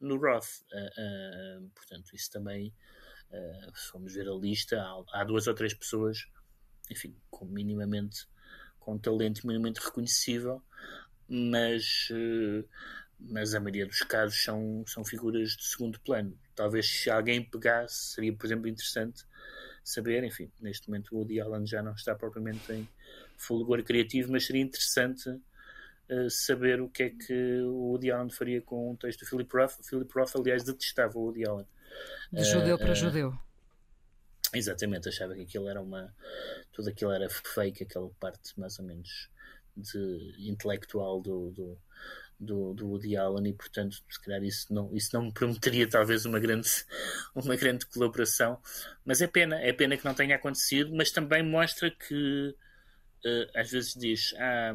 [0.00, 0.62] no Roth.
[0.72, 2.74] Uh, uh, portanto, isso também,
[3.74, 6.26] se vamos ver a lista, há, há, duas ou três pessoas,
[6.90, 8.28] enfim, com minimamente
[8.78, 10.62] com talento minimamente reconhecível,
[11.28, 12.08] mas
[13.20, 16.38] mas a maioria dos casos são, são figuras de segundo plano.
[16.54, 19.24] Talvez se alguém pegasse, seria, por exemplo, interessante
[19.84, 22.88] saber, enfim, neste momento o Woody Allen já não está propriamente em
[23.40, 28.60] fulgor criativo, mas seria interessante uh, saber o que é que o Woody Allen faria
[28.60, 29.80] com o texto do Philip Roth.
[29.80, 31.66] O Philip Roth, aliás, detestava o Woody Allen.
[32.32, 33.38] De judeu para uh, judeu.
[34.52, 36.14] Exatamente, achava que aquilo era uma.
[36.72, 39.30] Tudo aquilo era fake, aquela parte mais ou menos
[39.76, 41.78] de intelectual do, do
[42.40, 46.24] do, do Woody Allen e portanto se calhar isso não, isso não me prometeria talvez
[46.24, 46.68] uma grande,
[47.34, 48.58] uma grande colaboração
[49.04, 52.56] mas é pena, é pena que não tenha acontecido mas também mostra que
[53.24, 54.74] uh, às vezes diz ah,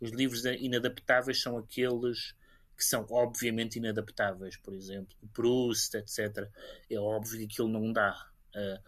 [0.00, 2.34] os livros inadaptáveis são aqueles
[2.76, 6.48] que são obviamente inadaptáveis, por exemplo, Proust, etc.
[6.90, 8.28] É óbvio que aquilo não dá.
[8.54, 8.80] Uh,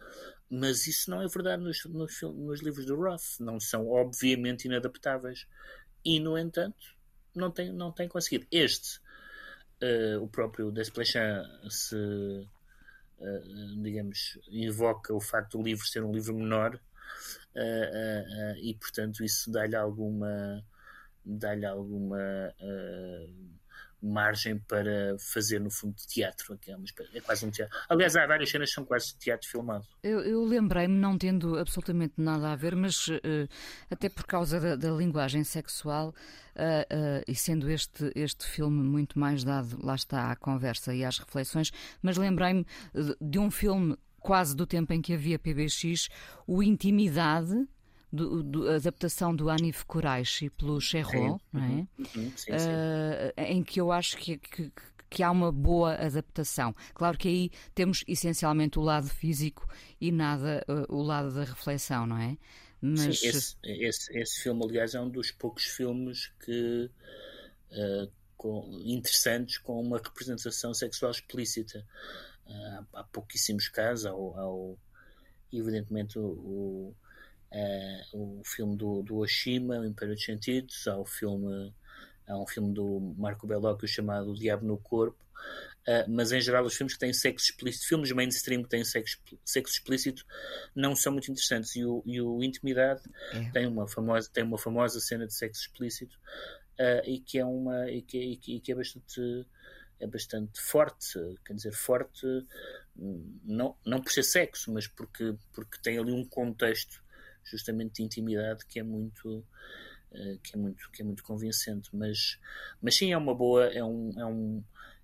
[0.49, 3.39] mas isso não é verdade nos, nos, nos, livros do Roth.
[3.39, 5.47] Não são obviamente inadaptáveis.
[6.03, 6.95] E, no entanto,
[7.35, 8.45] não tem, não tem conseguido.
[8.51, 8.99] Este,
[9.81, 16.35] uh, o próprio Desplechin se, uh, digamos, invoca o facto do livro ser um livro
[16.35, 16.79] menor
[18.61, 20.63] e, portanto, isso dá-lhe alguma
[21.25, 22.53] dá-lhe alguma
[24.01, 26.77] margem para fazer no fundo de teatro, que é,
[27.15, 27.75] é quase um teatro.
[27.89, 29.85] Aliás, há várias cenas que são quase teatro filmado.
[30.03, 33.47] Eu, eu lembrei-me, não tendo absolutamente nada a ver, mas uh,
[33.89, 39.17] até por causa da, da linguagem sexual uh, uh, e sendo este, este filme muito
[39.17, 42.65] mais dado, lá está, à conversa e às reflexões, mas lembrei-me
[43.19, 46.09] de um filme quase do tempo em que havia PBX,
[46.45, 47.67] o Intimidade,
[48.11, 51.87] do, do, adaptação do Anif Kuraishi pelo Cherro, não é?
[51.99, 52.27] Uhum.
[52.27, 54.71] Uh, em que eu acho que, que,
[55.09, 56.73] que, há uma boa adaptação.
[56.93, 59.67] Claro que aí temos essencialmente o lado físico
[59.99, 62.37] e nada uh, o lado da reflexão, não é?
[62.81, 63.19] Mas...
[63.19, 66.89] Sim, esse, esse, esse, filme, aliás, é um dos poucos filmes que.
[67.71, 71.85] Uh, com, interessantes com uma representação sexual explícita.
[72.93, 74.77] Há pouquíssimos casos, ao, ao
[75.51, 76.93] evidentemente, o
[77.51, 81.73] Uh, o filme do, do Oshima, O Império dos Sentidos, há, o filme,
[82.27, 85.17] há um filme do Marco Bellocchio chamado O Diabo no Corpo,
[85.87, 89.17] uh, mas em geral os filmes que têm sexo explícito, filmes mainstream que têm sexo,
[89.45, 90.25] sexo explícito,
[90.75, 91.73] não são muito interessantes.
[91.77, 93.49] E o, e o Intimidade é.
[93.51, 96.17] tem, uma famosa, tem uma famosa cena de sexo explícito
[96.77, 99.47] uh, e, que é uma, e, que, e, que, e que é bastante
[99.99, 102.25] é bastante forte, quer dizer, forte
[103.43, 107.01] não, não por ser sexo, mas porque, porque tem ali um contexto
[107.43, 109.45] justamente de intimidade que é muito
[110.11, 111.89] uh, que é muito que é muito convincente.
[111.93, 112.39] Mas
[112.81, 114.63] mas sim é uma boa é um é um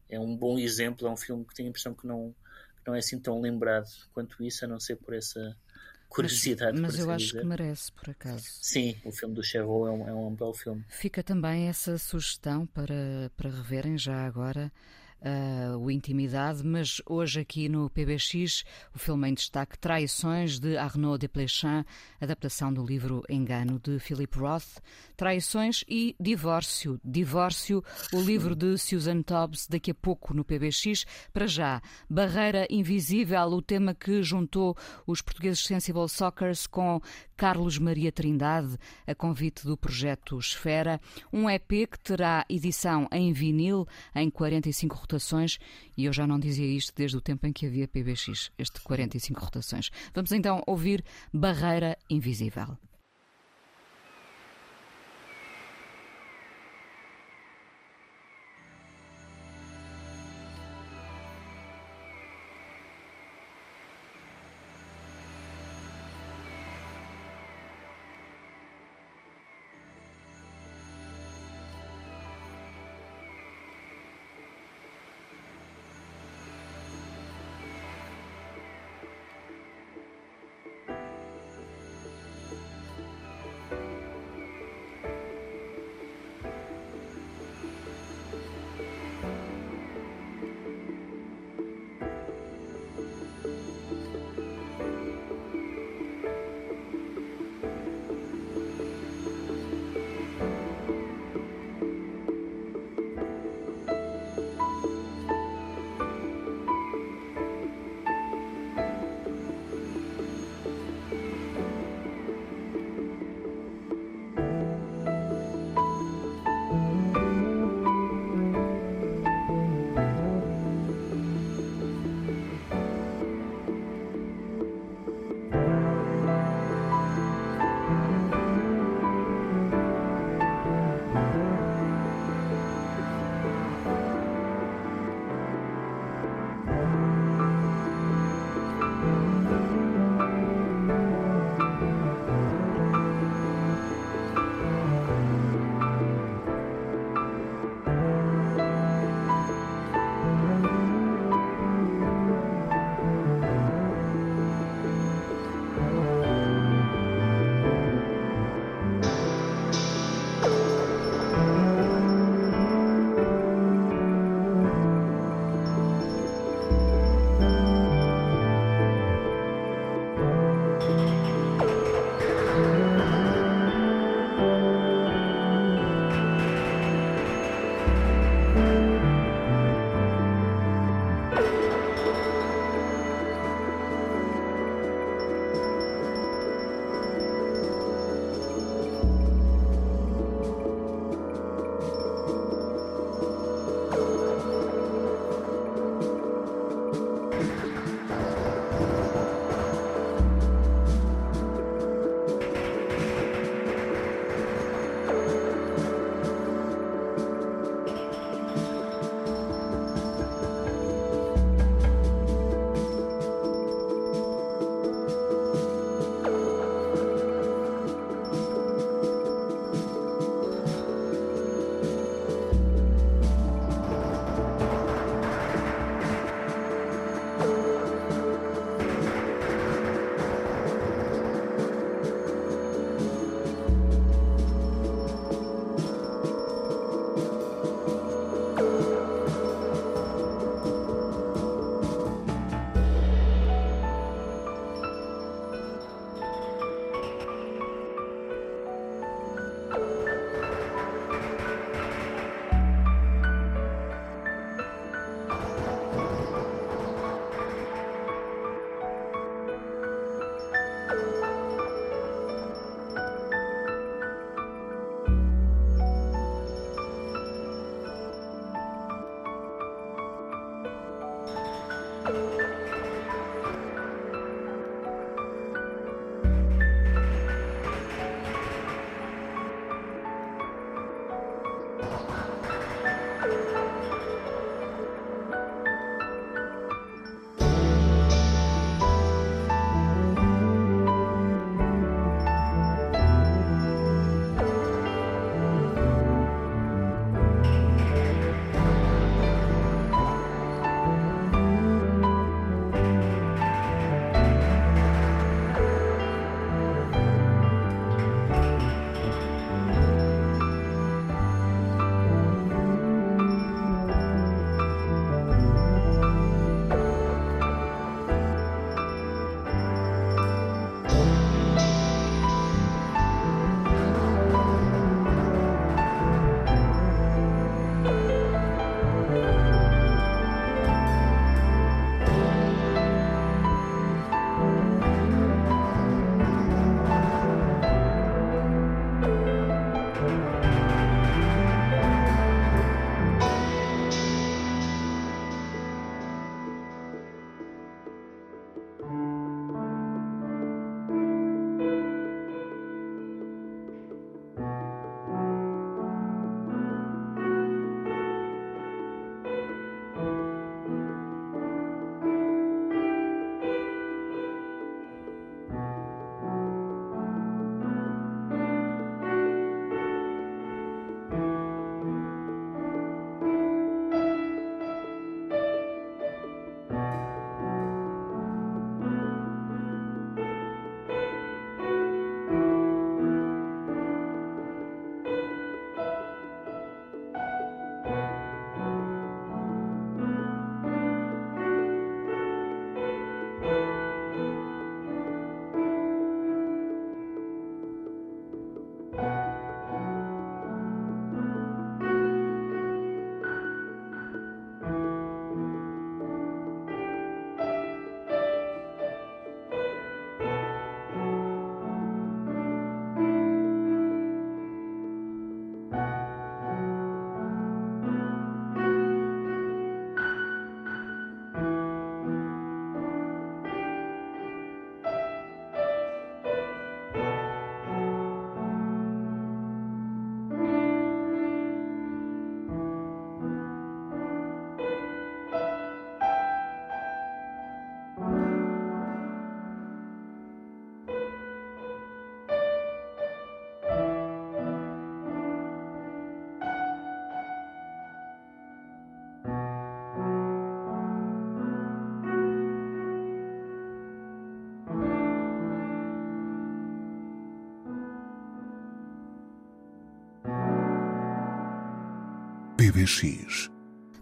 [0.10, 2.36] é um bom exemplo é um filme que tenho a impressão que não
[2.78, 5.56] que não é assim tão lembrado quanto isso a não ser por essa
[6.14, 7.40] curiosidade mas, mas eu assim acho dizer.
[7.42, 10.84] que merece por acaso sim o filme do Cherro é um, é um belo filme
[10.90, 14.72] fica também essa sugestão para para reverem já agora
[15.24, 21.18] uh, o Intimidade, mas hoje aqui no PBX o filme em destaque Traições de Arnaud
[21.18, 21.84] Desplechin,
[22.20, 24.80] adaptação do livro Engano de Philip Roth,
[25.16, 27.00] Traições e Divórcio.
[27.04, 31.06] Divórcio, o livro de Susan Tobbs, daqui a pouco no PBX.
[31.32, 34.76] Para já, Barreira Invisível, o tema que juntou
[35.08, 37.02] os portugueses Sensible Soccers com
[37.36, 41.00] Carlos Maria Trindade, a convite do projeto Esfera,
[41.32, 45.13] um EP que terá edição em vinil em 45 rotações,
[45.98, 49.40] e eu já não dizia isto desde o tempo em que havia PBX, este 45
[49.40, 49.90] rotações.
[50.14, 52.78] Vamos então ouvir Barreira Invisível.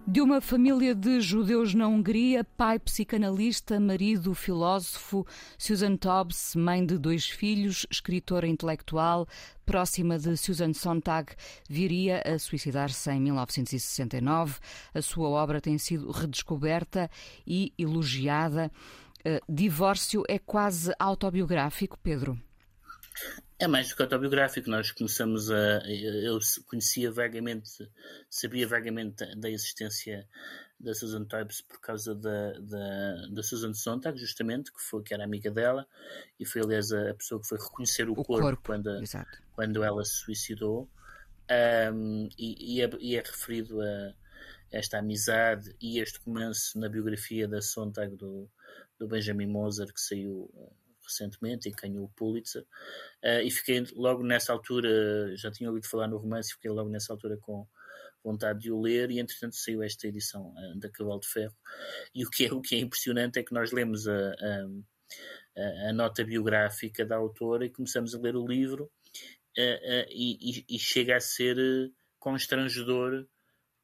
[0.07, 6.97] De uma família de judeus na Hungria, pai psicanalista, marido filósofo, Susan Tobbs, mãe de
[6.97, 9.27] dois filhos, escritora intelectual,
[9.65, 11.33] próxima de Susan Sontag,
[11.69, 14.57] viria a suicidar-se em 1969.
[14.93, 17.11] A sua obra tem sido redescoberta
[17.45, 18.71] e elogiada.
[19.19, 22.39] Uh, divórcio é quase autobiográfico, Pedro?
[23.61, 24.71] É mais do que autobiográfico.
[24.71, 25.83] Nós começamos a.
[25.87, 27.69] Eu conhecia vagamente,
[28.27, 30.27] sabia vagamente da existência
[30.79, 35.23] da Susan Toibes por causa da, da, da Susan Sontag, justamente, que, foi, que era
[35.23, 35.87] amiga dela,
[36.39, 38.89] e foi, aliás, a pessoa que foi reconhecer o, o corpo, corpo, quando,
[39.53, 40.89] quando ela se suicidou.
[41.93, 44.13] Um, e, e, é, e, é, referido a
[44.71, 48.49] esta amizade e este começo na biografia da Sontag do,
[48.97, 50.49] do Benjamin Moser, que saiu
[51.11, 52.63] recentemente e ganhou o Pulitzer.
[53.23, 57.13] Uh, e fiquei logo nessa altura, já tinha ouvido falar no romance, fiquei logo nessa
[57.13, 57.67] altura com
[58.23, 61.55] vontade de o ler e entretanto saiu esta edição uh, da Cavalo de Ferro.
[62.13, 65.93] E o que é, o que é impressionante é que nós lemos a, a, a
[65.93, 68.85] nota biográfica da autora e começamos a ler o livro
[69.57, 71.57] uh, e, e, chega a ser
[72.19, 73.27] constrangedor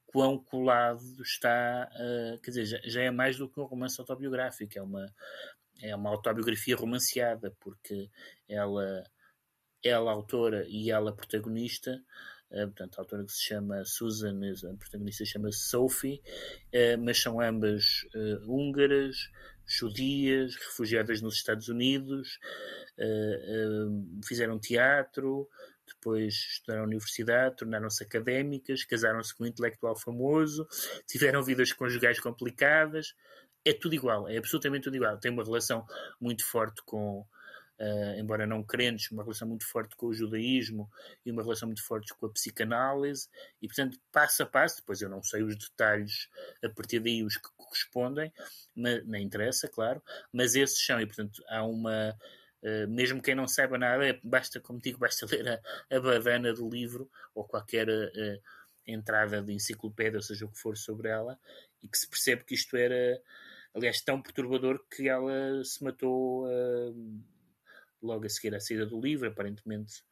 [0.05, 4.77] quão colado está, uh, quer dizer, já, já, é mais do que um romance autobiográfico,
[4.77, 5.13] é uma,
[5.81, 8.09] é uma autobiografia romanceada, porque
[8.47, 9.03] ela,
[9.83, 12.01] ela autora e ela protagonista,
[12.51, 16.21] uh, portanto, a autora que se chama Susan, a protagonista chama-se Sophie,
[16.73, 18.05] uh, mas são ambas
[18.45, 19.15] húngaras,
[19.65, 22.39] judias, refugiadas nos Estados Unidos,
[24.23, 25.49] fizeram teatro,
[25.87, 30.67] depois estudaram na universidade, tornaram-se académicas, casaram-se com um intelectual famoso,
[31.07, 33.13] tiveram vidas conjugais complicadas,
[33.65, 35.17] é tudo igual, é absolutamente tudo igual.
[35.17, 35.85] Tem uma relação
[36.19, 40.89] muito forte com, uh, embora não crentes, uma relação muito forte com o judaísmo
[41.25, 43.27] e uma relação muito forte com a psicanálise,
[43.61, 46.29] e portanto, passo a passo, depois eu não sei os detalhes
[46.63, 48.31] a partir daí, os que correspondem,
[48.75, 50.01] mas, nem interessa, claro,
[50.31, 52.15] mas esses são, e portanto, há uma.
[52.63, 56.67] Uh, mesmo quem não saiba nada, basta, como digo, basta ler a, a badana do
[56.67, 58.41] livro ou qualquer uh,
[58.85, 61.37] entrada de enciclopédia, ou seja o que for sobre ela,
[61.83, 63.21] e que se percebe que isto era
[63.77, 67.23] aliás, tão perturbador que ela se matou uh,
[68.01, 70.03] logo a seguir à saída do livro, aparentemente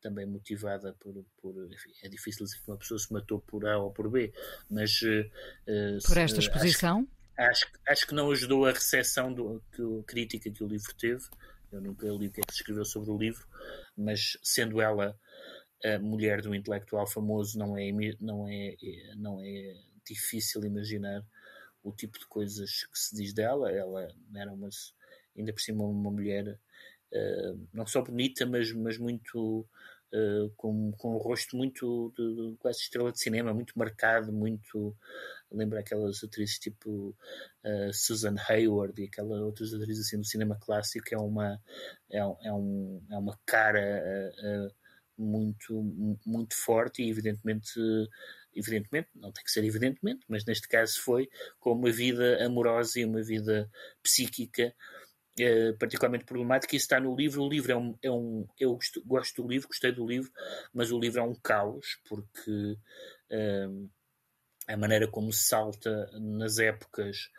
[0.00, 3.78] também motivada por, por enfim, é difícil dizer que uma pessoa se matou por A
[3.78, 4.32] ou por B,
[4.70, 7.08] mas uh, por esta exposição
[7.38, 9.62] acho, acho, acho, que não ajudou a recepção do,
[10.06, 11.24] crítica que o livro teve.
[11.72, 13.44] Eu nunca li o que é que se escreveu sobre o livro,
[13.96, 15.18] mas sendo ela
[15.84, 18.76] a mulher de um intelectual famoso, não é, não é,
[19.16, 19.74] não é
[20.06, 21.24] difícil imaginar
[21.84, 23.70] o tipo de coisas que se diz dela.
[23.70, 24.68] Ela era uma,
[25.36, 26.58] ainda por cima uma mulher
[27.12, 29.60] uh, não só bonita, mas, mas muito
[30.12, 34.96] uh, com, com um rosto muito de, de, quase estrela de cinema, muito marcado, muito
[35.52, 37.14] lembra aquelas atrizes tipo
[37.64, 41.60] uh, Susan Hayward e aquelas outras atrizes assim do cinema clássico é uma
[42.10, 44.32] é, é, um, é uma cara
[45.16, 45.80] muito
[46.26, 47.78] muito forte e evidentemente
[48.54, 51.28] evidentemente, não tem que ser evidentemente, mas neste caso foi
[51.58, 53.70] com uma vida amorosa e uma vida
[54.02, 54.74] psíquica
[55.38, 56.76] eh, particularmente problemática.
[56.76, 57.42] Isso está no livro.
[57.42, 57.98] O livro é um.
[58.02, 60.30] É um eu gosto, gosto do livro, gostei do livro,
[60.72, 62.78] mas o livro é um caos, porque.
[63.30, 63.68] Eh,
[64.66, 67.30] a maneira como salta nas épocas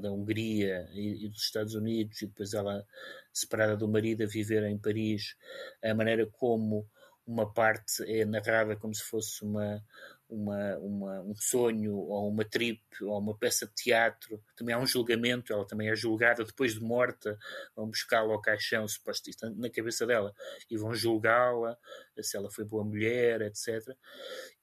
[0.00, 2.86] da, Hungria e, e, dos Estados Unidos, e depois ela
[3.32, 5.34] separada do marido a viver em Paris,
[5.82, 6.88] a maneira como
[7.28, 9.84] uma parte é narrada como se fosse uma,
[10.30, 14.42] uma, uma, um sonho ou uma trip ou uma peça de teatro.
[14.56, 17.38] Também há um julgamento, ela também é julgada depois de morta.
[17.76, 20.34] Vão buscá-la ao caixão, supostamente na cabeça dela,
[20.70, 21.76] e vão julgá-la
[22.22, 23.94] se ela foi boa mulher, etc.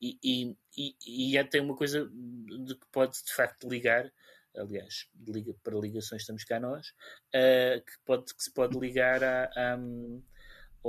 [0.02, 4.12] E, e, e, e tem uma coisa de que pode de facto ligar
[4.58, 6.88] aliás, liga, para ligações estamos cá nós,
[7.36, 9.78] uh, que, pode, que se pode ligar a, a,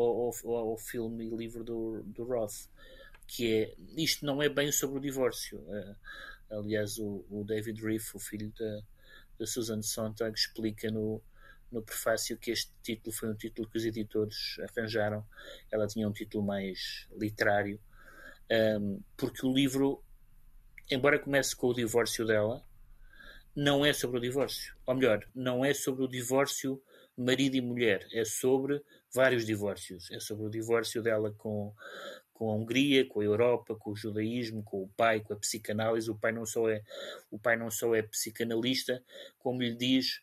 [0.00, 2.68] ao, ao, ao filme e livro do, do Roth,
[3.26, 5.58] que é isto não é bem sobre o divórcio.
[5.58, 5.96] Uh,
[6.50, 8.82] aliás, o, o, David Riff, o filho da,
[9.38, 11.22] da Susan Sontag, explica no,
[11.70, 15.26] no prefácio que este título foi um título que os editores arranjaram.
[15.70, 17.80] Ela tinha um título mais literário,
[18.80, 20.02] um, porque o livro,
[20.90, 22.64] embora comece com o divórcio dela,
[23.54, 24.76] não é sobre o divórcio.
[24.86, 26.80] Ou melhor, não é sobre o divórcio
[27.16, 28.82] marido e mulher, é sobre
[29.14, 30.10] vários divórcios.
[30.10, 31.72] É sobre o divórcio dela com,
[32.32, 36.10] com a Hungria, com a Europa, com o judaísmo, com o pai, com a psicanálise.
[36.10, 36.82] O pai não só é,
[37.30, 39.02] o pai não só é psicanalista,
[39.38, 40.20] como lhe diz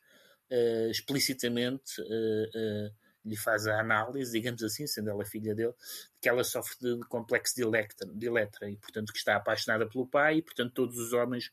[0.52, 5.74] uh, explicitamente, uh, uh, lhe faz a análise, digamos assim, sendo ela filha dele,
[6.22, 10.06] que ela sofre de complexo de Electra, de Electra e, portanto, que está apaixonada pelo
[10.06, 11.50] pai e, portanto, todos os homens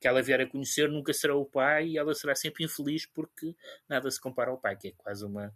[0.00, 3.54] que ela vier a conhecer nunca serão o pai e ela será sempre infeliz porque
[3.88, 5.52] nada se compara ao pai, que é quase uma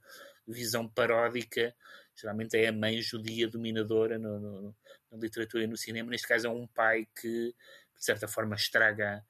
[0.47, 1.75] visão paródica.
[2.15, 4.77] Geralmente é a mãe judia dominadora no, no,
[5.11, 6.11] na literatura e no cinema.
[6.11, 7.55] Neste caso é um pai que,
[7.99, 9.25] de certa forma, estraga,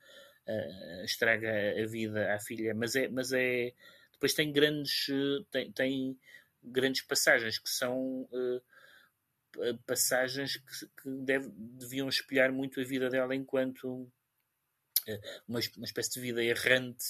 [0.49, 2.75] uh, estraga a vida à filha.
[2.75, 3.73] Mas é, mas é
[4.23, 5.07] depois tem grandes,
[5.51, 6.19] tem, tem
[6.63, 8.63] grandes passagens que são uh,
[9.85, 16.13] passagens que, que deve, deviam espelhar muito a vida dela enquanto uh, uma, uma espécie
[16.13, 17.05] de vida errante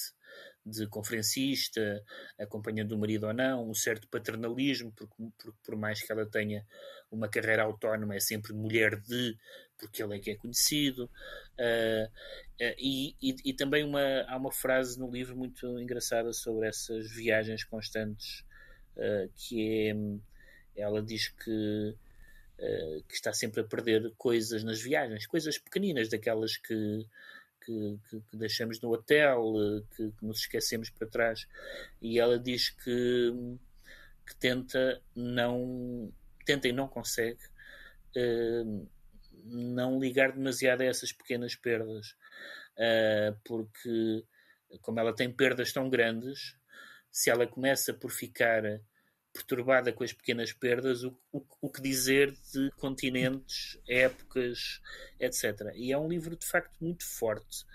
[0.65, 2.03] de conferencista,
[2.39, 6.65] acompanhando o marido ou não, um certo paternalismo, porque, porque, por mais que ela tenha
[7.11, 9.37] uma carreira autónoma, é sempre mulher de,
[9.83, 11.09] porque ele é que é conhecido.
[11.59, 16.67] Uh, uh, e, e, e, também uma, há uma frase no livro muito engraçada sobre
[16.67, 18.43] essas viagens constantes,
[18.97, 21.95] uh, que é, ela diz que,
[23.07, 27.05] que está sempre a perder coisas nas viagens, coisas pequeninas, daquelas que,
[27.63, 29.53] que, que, que, deixamos no hotel,
[29.95, 31.47] que, que, nos esquecemos para trás.
[32.01, 33.57] E ela diz que,
[34.25, 36.11] que tenta não
[36.45, 37.39] tenta e não consegue
[39.43, 42.15] não ligar demasiado a essas pequenas perdas,
[42.77, 44.23] uh, porque
[44.81, 46.55] como ela tem perdas tão grandes,
[47.11, 48.63] se ela começa por ficar
[49.33, 54.79] perturbada com as pequenas perdas, o, o, o, que dizer de continentes, épocas,
[55.19, 55.71] etc.
[55.75, 57.65] E é um livro de facto muito forte.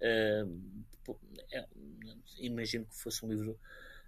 [0.00, 1.16] Uh,
[1.52, 1.66] é,
[2.38, 3.58] imagino que fosse um livro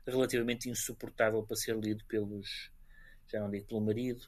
[0.07, 2.71] relativamente insuportável para ser lido pelos,
[3.29, 4.27] já não digo pelo marido,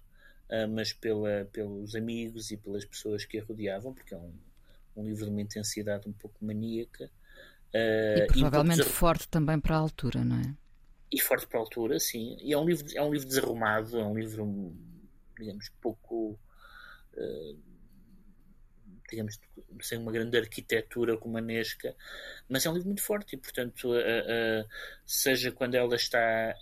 [0.70, 4.32] mas pela, pelos amigos e pelas pessoas que a rodeavam, porque é um,
[4.96, 7.11] um livro de uma intensidade um pouco maníaca.
[7.74, 10.55] Uh, e provavelmente e forte também para a altura, não é?
[11.11, 12.36] e forte para a altura, sim.
[12.40, 14.76] E é um livro, é um livro desarrumado, é um livro,
[15.38, 16.38] digamos, pouco.
[17.14, 17.68] Uh,
[19.11, 19.40] digamos,
[19.80, 21.96] sem uma grande arquitetura romanesca,
[22.46, 24.68] mas é um livro muito forte e, portanto, uh, uh,
[25.07, 26.55] seja quando ela está.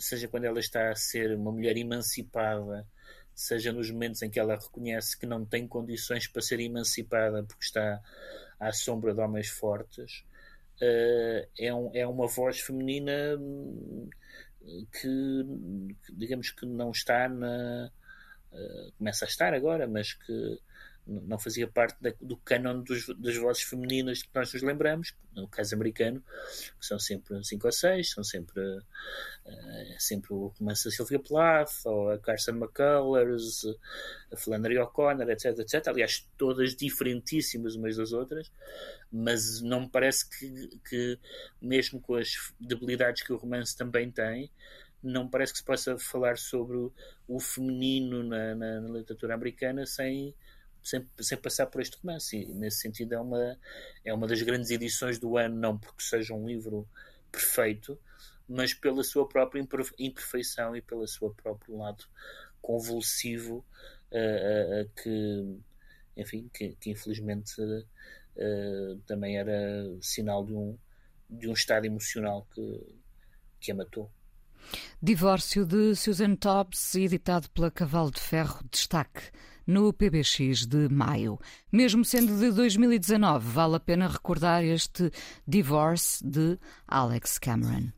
[0.00, 2.86] Seja quando ela está a ser uma mulher emancipada,
[3.34, 7.64] seja nos momentos em que ela reconhece que não tem condições para ser emancipada porque
[7.64, 8.00] está
[8.58, 10.24] à sombra de homens fortes,
[10.82, 14.08] uh, é, um, é uma voz feminina hum,
[14.92, 15.44] que,
[16.12, 17.90] digamos que não está na.
[18.52, 20.58] Uh, começa a estar agora, mas que
[21.08, 25.48] não fazia parte da, do canon dos, das vozes femininas que nós nos lembramos, no
[25.48, 26.22] caso americano,
[26.78, 31.86] que são sempre 5 ou 6, são sempre, uh, sempre o romance da Sylvia Plath,
[31.86, 33.64] ou a Carson McCullers,
[34.30, 35.88] a Flannery O'Connor, etc, etc.
[35.88, 38.52] Aliás, todas diferentíssimas umas das outras,
[39.10, 41.18] mas não me parece que, que
[41.60, 44.50] mesmo com as debilidades que o romance também tem,
[45.02, 46.92] não parece que se possa falar sobre o,
[47.26, 50.34] o feminino na, na, na literatura americana sem
[50.82, 51.06] sem,
[51.38, 52.36] passar por este romance.
[52.36, 53.58] E, nesse sentido, é uma,
[54.04, 56.88] é uma das grandes edições do ano, não porque seja um livro
[57.30, 57.98] perfeito,
[58.48, 59.66] mas pela sua própria
[59.98, 62.04] imperfeição e pelo seu próprio lado
[62.60, 63.64] convulsivo
[64.10, 65.58] uh, uh, que,
[66.16, 69.52] enfim, que, que infelizmente uh, também era
[70.00, 70.76] sinal de um,
[71.28, 72.96] de um estado emocional que,
[73.60, 74.10] que a matou.
[75.00, 79.30] Divórcio de Susan Tobbs, editado pela Cavalo de Ferro, destaque
[79.68, 81.38] no PBX de maio.
[81.70, 85.12] Mesmo sendo de 2019, vale a pena recordar este
[85.46, 86.58] Divorce de
[86.88, 87.92] Alex Cameron.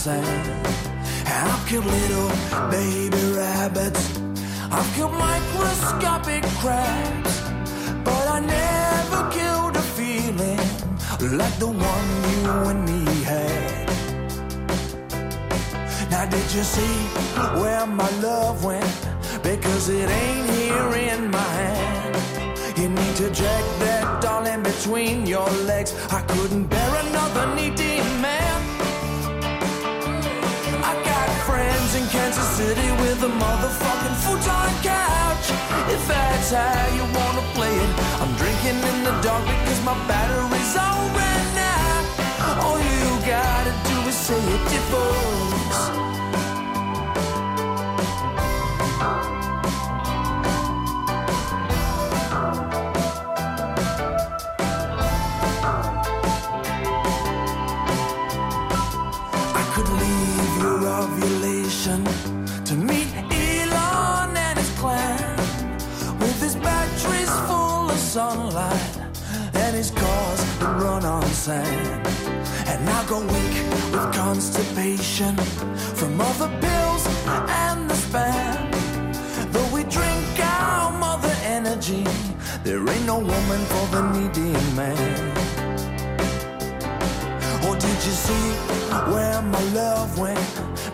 [0.00, 0.66] Sand.
[1.26, 2.30] I've killed little
[2.70, 4.18] baby rabbits.
[4.72, 7.34] I've killed microscopic crabs.
[8.06, 10.62] But I never killed a feeling
[11.38, 13.88] like the one you and me had.
[16.10, 16.96] Now did you see
[17.60, 18.96] where my love went?
[19.42, 22.78] Because it ain't here in my hand.
[22.78, 25.92] You need to jack that doll in between your legs.
[26.10, 28.49] I couldn't bear another needy man.
[32.10, 35.46] Kansas City with a motherfucking futon couch.
[35.94, 37.90] If that's how you wanna play it,
[38.20, 42.04] I'm drinking in the dark because my battery's all ran out.
[42.64, 45.59] All you gotta do is say it, divorce.
[61.80, 62.04] Station
[62.64, 65.36] to meet Elon and his clan.
[66.18, 68.98] With his batteries full of sunlight
[69.54, 72.06] and his cars that run on sand.
[72.66, 73.56] And I go weak
[73.92, 75.36] with constipation
[75.98, 77.06] from all the pills
[77.66, 78.70] and the spam.
[79.52, 82.04] Though we drink our mother energy,
[82.64, 85.49] there ain't no woman for the needy man.
[88.00, 88.50] Did you see
[89.12, 90.40] where my love went?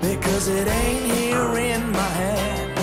[0.00, 2.74] Because it ain't here in my hand.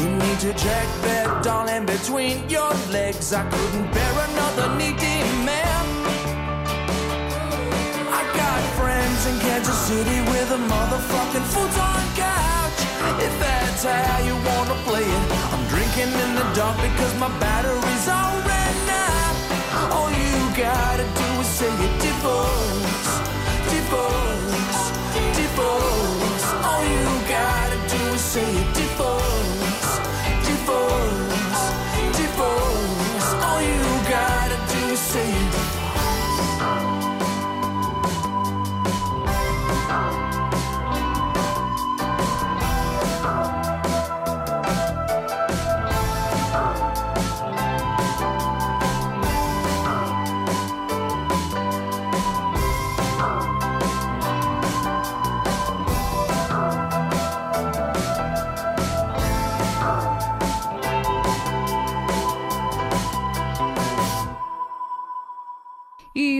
[0.00, 3.32] You need to check that, darling, between your legs.
[3.32, 5.82] I couldn't bear another needy man.
[8.06, 12.80] I got friends in Kansas City with a motherfucking futon couch.
[13.18, 18.06] If that's how you wanna play it, I'm drinking in the dark because my battery's
[18.06, 18.78] all ran
[19.10, 19.34] out.
[19.90, 23.25] All you gotta do is say it divorce,
[23.86, 24.25] divorce,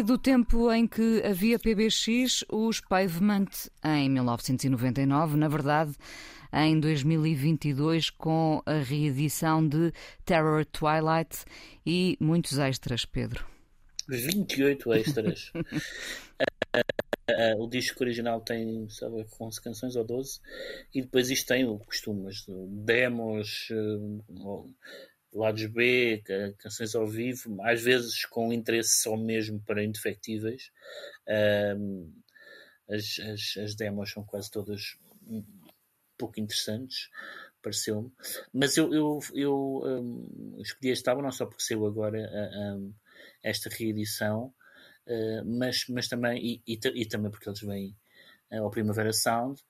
[0.06, 3.48] do tempo em que havia PBX, os Pavement,
[3.84, 5.96] em 1999, na verdade,
[6.52, 9.92] em 2022, com a reedição de
[10.24, 11.44] Terror Twilight
[11.84, 13.44] e muitos extras, Pedro.
[14.08, 15.50] 28 extras.
[15.56, 15.64] uh,
[17.58, 20.38] o disco original tem, sabe, 11 canções ou 12,
[20.94, 22.30] e depois isto tem o costume,
[22.68, 24.72] demos, uh,
[25.36, 26.22] lados B,
[26.58, 30.70] canções ao vivo, às vezes com interesse só mesmo para indefectíveis.
[32.88, 35.44] As, as, as, demos são quase todas um
[36.16, 37.10] pouco interessantes,
[37.60, 38.12] pareceu-me.
[38.52, 42.18] Mas eu, eu, eu um, escolhi este álbum não só porque saiu agora
[42.76, 42.94] um,
[43.42, 44.54] esta reedição,
[45.06, 47.96] uh, mas, mas também, e, e, e, também porque eles vêm
[48.52, 49.60] ao Primavera Sound,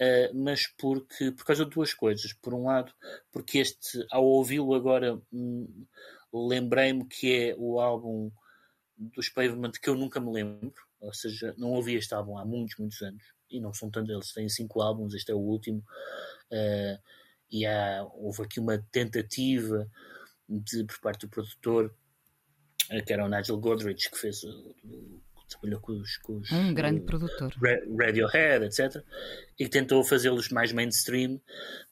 [0.00, 2.32] uh, mas porque, por causa de duas coisas.
[2.32, 2.92] Por um lado,
[3.32, 5.86] porque este, ao ouvi-lo agora, hum,
[6.32, 8.30] lembrei-me que é o álbum
[8.96, 12.76] dos Pavement que eu nunca me lembro, ou seja, não ouvi este álbum há muitos,
[12.78, 17.02] muitos anos, e não são tantos, eles têm cinco álbuns, este é o último, uh,
[17.50, 19.88] e há, houve aqui uma tentativa
[20.48, 21.94] de, por parte do produtor,
[22.90, 24.74] uh, que era o Nigel Godrich, que fez o,
[25.48, 27.54] trabalhou com os, com os um grande uh, produtor.
[27.98, 29.04] Radiohead, etc
[29.58, 31.40] e tentou fazê-los mais mainstream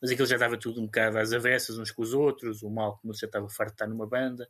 [0.01, 3.15] mas aquilo já estava tudo um bocado às avessas uns com os outros, o Malcolm
[3.15, 4.49] já estava farto de estar numa banda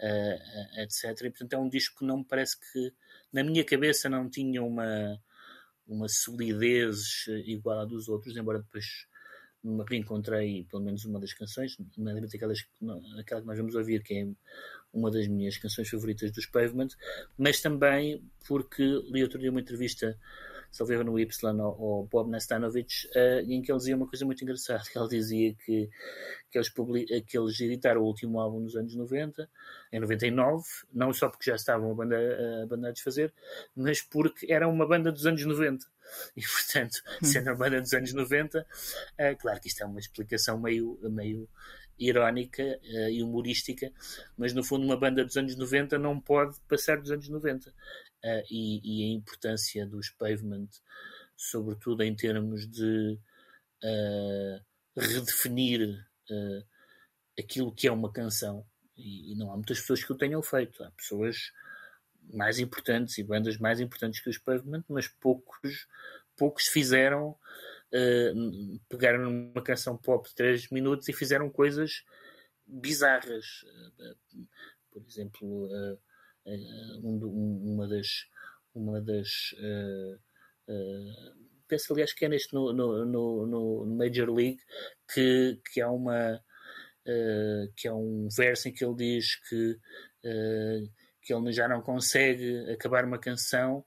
[0.00, 2.92] uh, etc, e portanto é um disco que não me parece que
[3.32, 5.18] na minha cabeça não tinha uma
[5.86, 9.06] uma solidez igual à dos outros, embora depois
[9.62, 12.64] me reencontrei pelo menos uma das canções, nomeadamente aquelas,
[13.18, 14.26] aquela que nós vamos ouvir, que é
[14.92, 16.88] uma das minhas canções favoritas dos Pavement,
[17.38, 20.18] mas também porque li outro dia uma entrevista,
[20.70, 24.82] salvei no Y, ao, Bob Nastanovich, uh, em que ele dizia uma coisa muito engraçada,
[24.90, 25.88] que ele dizia que,
[26.50, 26.68] que, eles
[27.26, 29.48] que eles editaram o último álbum nos anos 90,
[29.92, 33.32] em 99, não só porque já estavam a banda, a banda a desfazer,
[33.76, 35.86] mas porque era uma banda dos anos 90.
[36.36, 40.58] E, portanto, sendo a banda dos anos 90, uh, claro que isto é uma explicação
[40.58, 41.48] meio, meio
[41.98, 43.92] irónica uh, e humorística,
[44.36, 47.70] mas no fundo uma banda dos anos 90 não pode passar dos anos 90.
[47.70, 47.74] Uh,
[48.50, 50.68] e, e, a importância dos Pavement,
[51.36, 53.18] sobretudo em termos de
[54.96, 56.06] redefinir
[57.36, 58.64] aquilo que é uma canção.
[58.96, 60.84] E, e, não há muitas pessoas que o tenham feito.
[60.84, 61.52] Há pessoas
[62.32, 65.86] mais importantes e bandas mais importantes que os Pavement, mas poucos,
[66.36, 72.04] poucos fizeram uh, pegaram numa canção pop de 3 minutos e fizeram coisas
[72.66, 73.62] bizarras.
[73.98, 74.46] Uh,
[74.90, 75.98] por exemplo, uh,
[77.02, 78.26] um, uma das.
[78.74, 79.54] Uma das
[81.68, 84.60] penso aliás que é neste no, no, no, no, Major League
[85.12, 86.40] que, que há uma
[87.06, 89.72] uh, que é um verso em que ele diz que,
[90.24, 90.90] uh,
[91.22, 93.84] que ele já não consegue acabar uma canção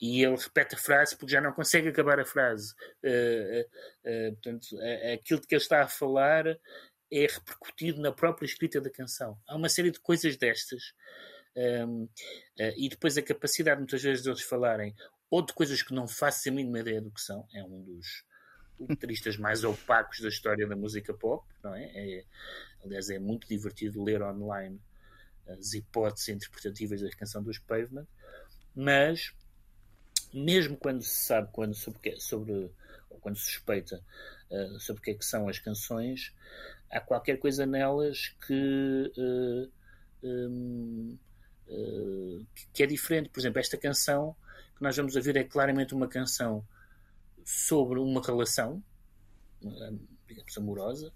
[0.00, 2.74] e ele repete a frase porque já não consegue acabar a frase.
[3.02, 4.66] Uh, uh, uh, portanto,
[5.12, 6.46] aquilo de que ele está a falar
[7.10, 9.38] é repercutido na própria escrita da canção.
[9.46, 10.94] Há uma série de coisas destas.
[11.56, 12.06] Um,
[12.58, 14.94] ehm, e depois a capacidade, muitas vezes, de eles falarem
[15.30, 18.26] ou de coisas que não faço a mínima ideia do que são, é um dos,
[18.78, 21.84] letristas mais opacos da história da música pop, não é?
[21.94, 22.24] é
[22.84, 24.80] aliás, é muito divertido ler online
[25.48, 28.06] as hipóteses interpretativas da canção dos Pavement,
[28.74, 29.32] mas
[30.32, 32.70] mesmo quando se sabe quando, sobre, sobre
[33.08, 34.02] ou quando se suspeita
[34.50, 36.34] uh, sobre o que, é que são as canções,
[36.90, 39.72] há qualquer coisa nelas que, uh,
[40.22, 41.18] um,
[41.68, 43.28] uh, que é diferente.
[43.28, 44.36] Por exemplo, esta canção
[44.76, 46.66] que nós vamos ouvir é claramente uma canção
[47.44, 48.82] sobre uma relação,
[50.26, 51.12] digamos, amorosa,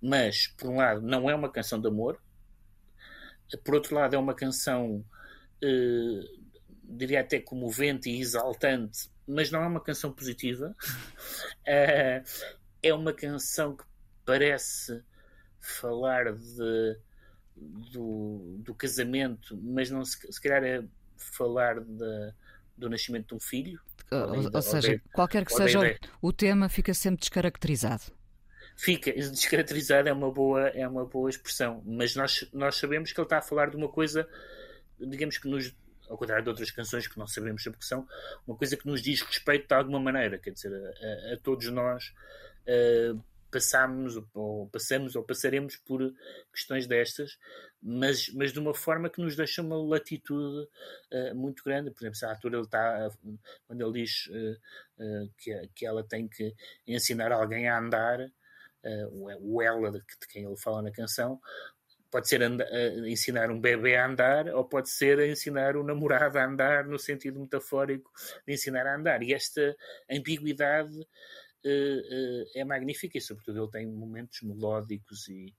[0.00, 2.20] mas, por um lado, não é uma canção de amor,
[3.56, 5.04] por outro lado, é uma canção,
[5.62, 6.20] eh,
[6.84, 10.74] diria até comovente e exaltante, mas não é uma canção positiva.
[11.66, 12.22] eh,
[12.82, 13.84] é uma canção que
[14.24, 15.02] parece
[15.60, 16.98] falar de,
[17.56, 20.84] do, do casamento, mas não se, se calhar é
[21.16, 22.32] falar de,
[22.76, 23.80] do nascimento de um filho.
[24.10, 25.80] Ou, ou seja, qualquer que seja
[26.22, 28.17] o, o tema, fica sempre descaracterizado
[28.78, 31.82] fica descaracterizado é uma boa é uma boa expressão.
[31.84, 34.26] Mas nós nós sabemos que ele está a falar de uma coisa
[35.00, 35.74] digamos que nos
[36.08, 38.06] ao contrário de outras canções que não sabemos sobre o que são
[38.46, 40.38] uma coisa que nos diz respeito de alguma maneira.
[40.38, 42.14] Quer dizer a, a todos nós
[42.68, 43.20] uh,
[43.50, 46.14] passamos ou passamos ou passaremos por
[46.52, 47.36] questões destas
[47.82, 50.68] mas mas de uma forma que nos deixa uma latitude
[51.12, 51.90] uh, muito grande.
[51.90, 53.10] Por exemplo se a ator ele está
[53.66, 56.54] quando ele diz uh, que que ela tem que
[56.86, 58.20] ensinar alguém a andar
[59.40, 60.00] o ela de,
[60.30, 61.40] quem ele fala na canção,
[62.10, 66.38] pode ser uh, ensinar um bebê a andar ou pode ser ensinar o um namorado
[66.38, 68.10] a andar no sentido metafórico
[68.46, 69.22] de ensinar a andar.
[69.22, 69.76] E esta
[70.10, 75.54] ambiguidade uh, é magnífica e, sobretudo, ele tem momentos melódicos e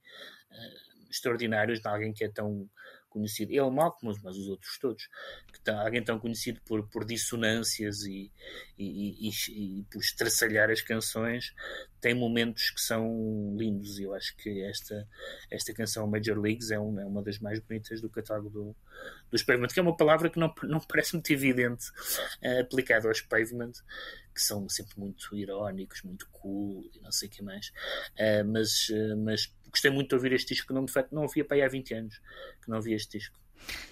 [1.08, 2.68] extraordinários de alguém que é tão
[3.10, 5.08] conhecido, ele Malcolm, mas os outros todos,
[5.52, 8.30] que tá, alguém tão conhecido por, por dissonâncias e,
[8.78, 11.52] e, e, e, por estraçalhar as canções,
[12.00, 13.98] tem momentos que são lindos.
[13.98, 15.06] Eu acho que esta,
[15.50, 18.76] esta canção Major Leagues é, um, é uma das mais bonitas do catálogo do,
[19.30, 21.90] dos Pavement, que é uma palavra que não, não parece muito evidente
[22.42, 23.72] uh, aplicada aos Pavement,
[24.40, 28.88] que são sempre muito irónicos, muito cool e não sei o que mais, uh, mas,
[28.88, 31.58] uh, mas gostei muito de ouvir este disco que não, de facto não ouvia para
[31.58, 32.20] aí há 20 anos
[32.62, 33.38] que não ouvia este disco.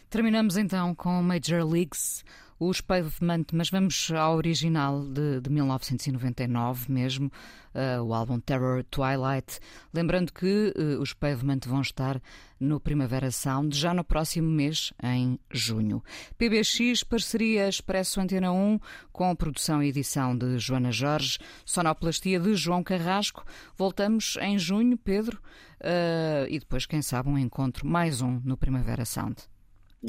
[0.08, 2.24] Terminamos então com Major Leagues,
[2.58, 7.30] os Pavement, mas vamos ao original de, de 1999 mesmo,
[7.74, 9.60] uh, o álbum Terror Twilight.
[9.94, 12.20] Lembrando que uh, os Pavement vão estar
[12.58, 16.02] no Primavera Sound já no próximo mês, em junho.
[16.36, 18.80] PBX, parceria Expresso Antena 1,
[19.12, 23.44] com produção e edição de Joana Jorge, sonoplastia de João Carrasco.
[23.76, 25.40] Voltamos em junho, Pedro,
[25.80, 29.36] uh, e depois, quem sabe, um encontro, mais um no Primavera Sound.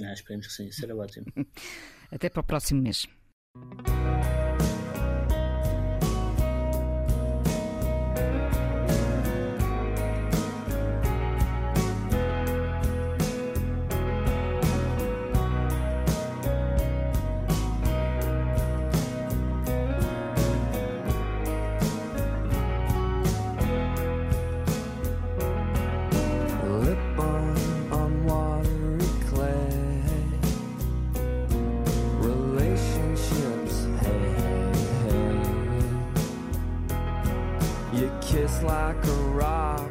[0.03, 1.25] Ah, esperemos que sim, será ótimo.
[2.11, 3.07] Até para o próximo mês.
[38.63, 39.88] like a rock.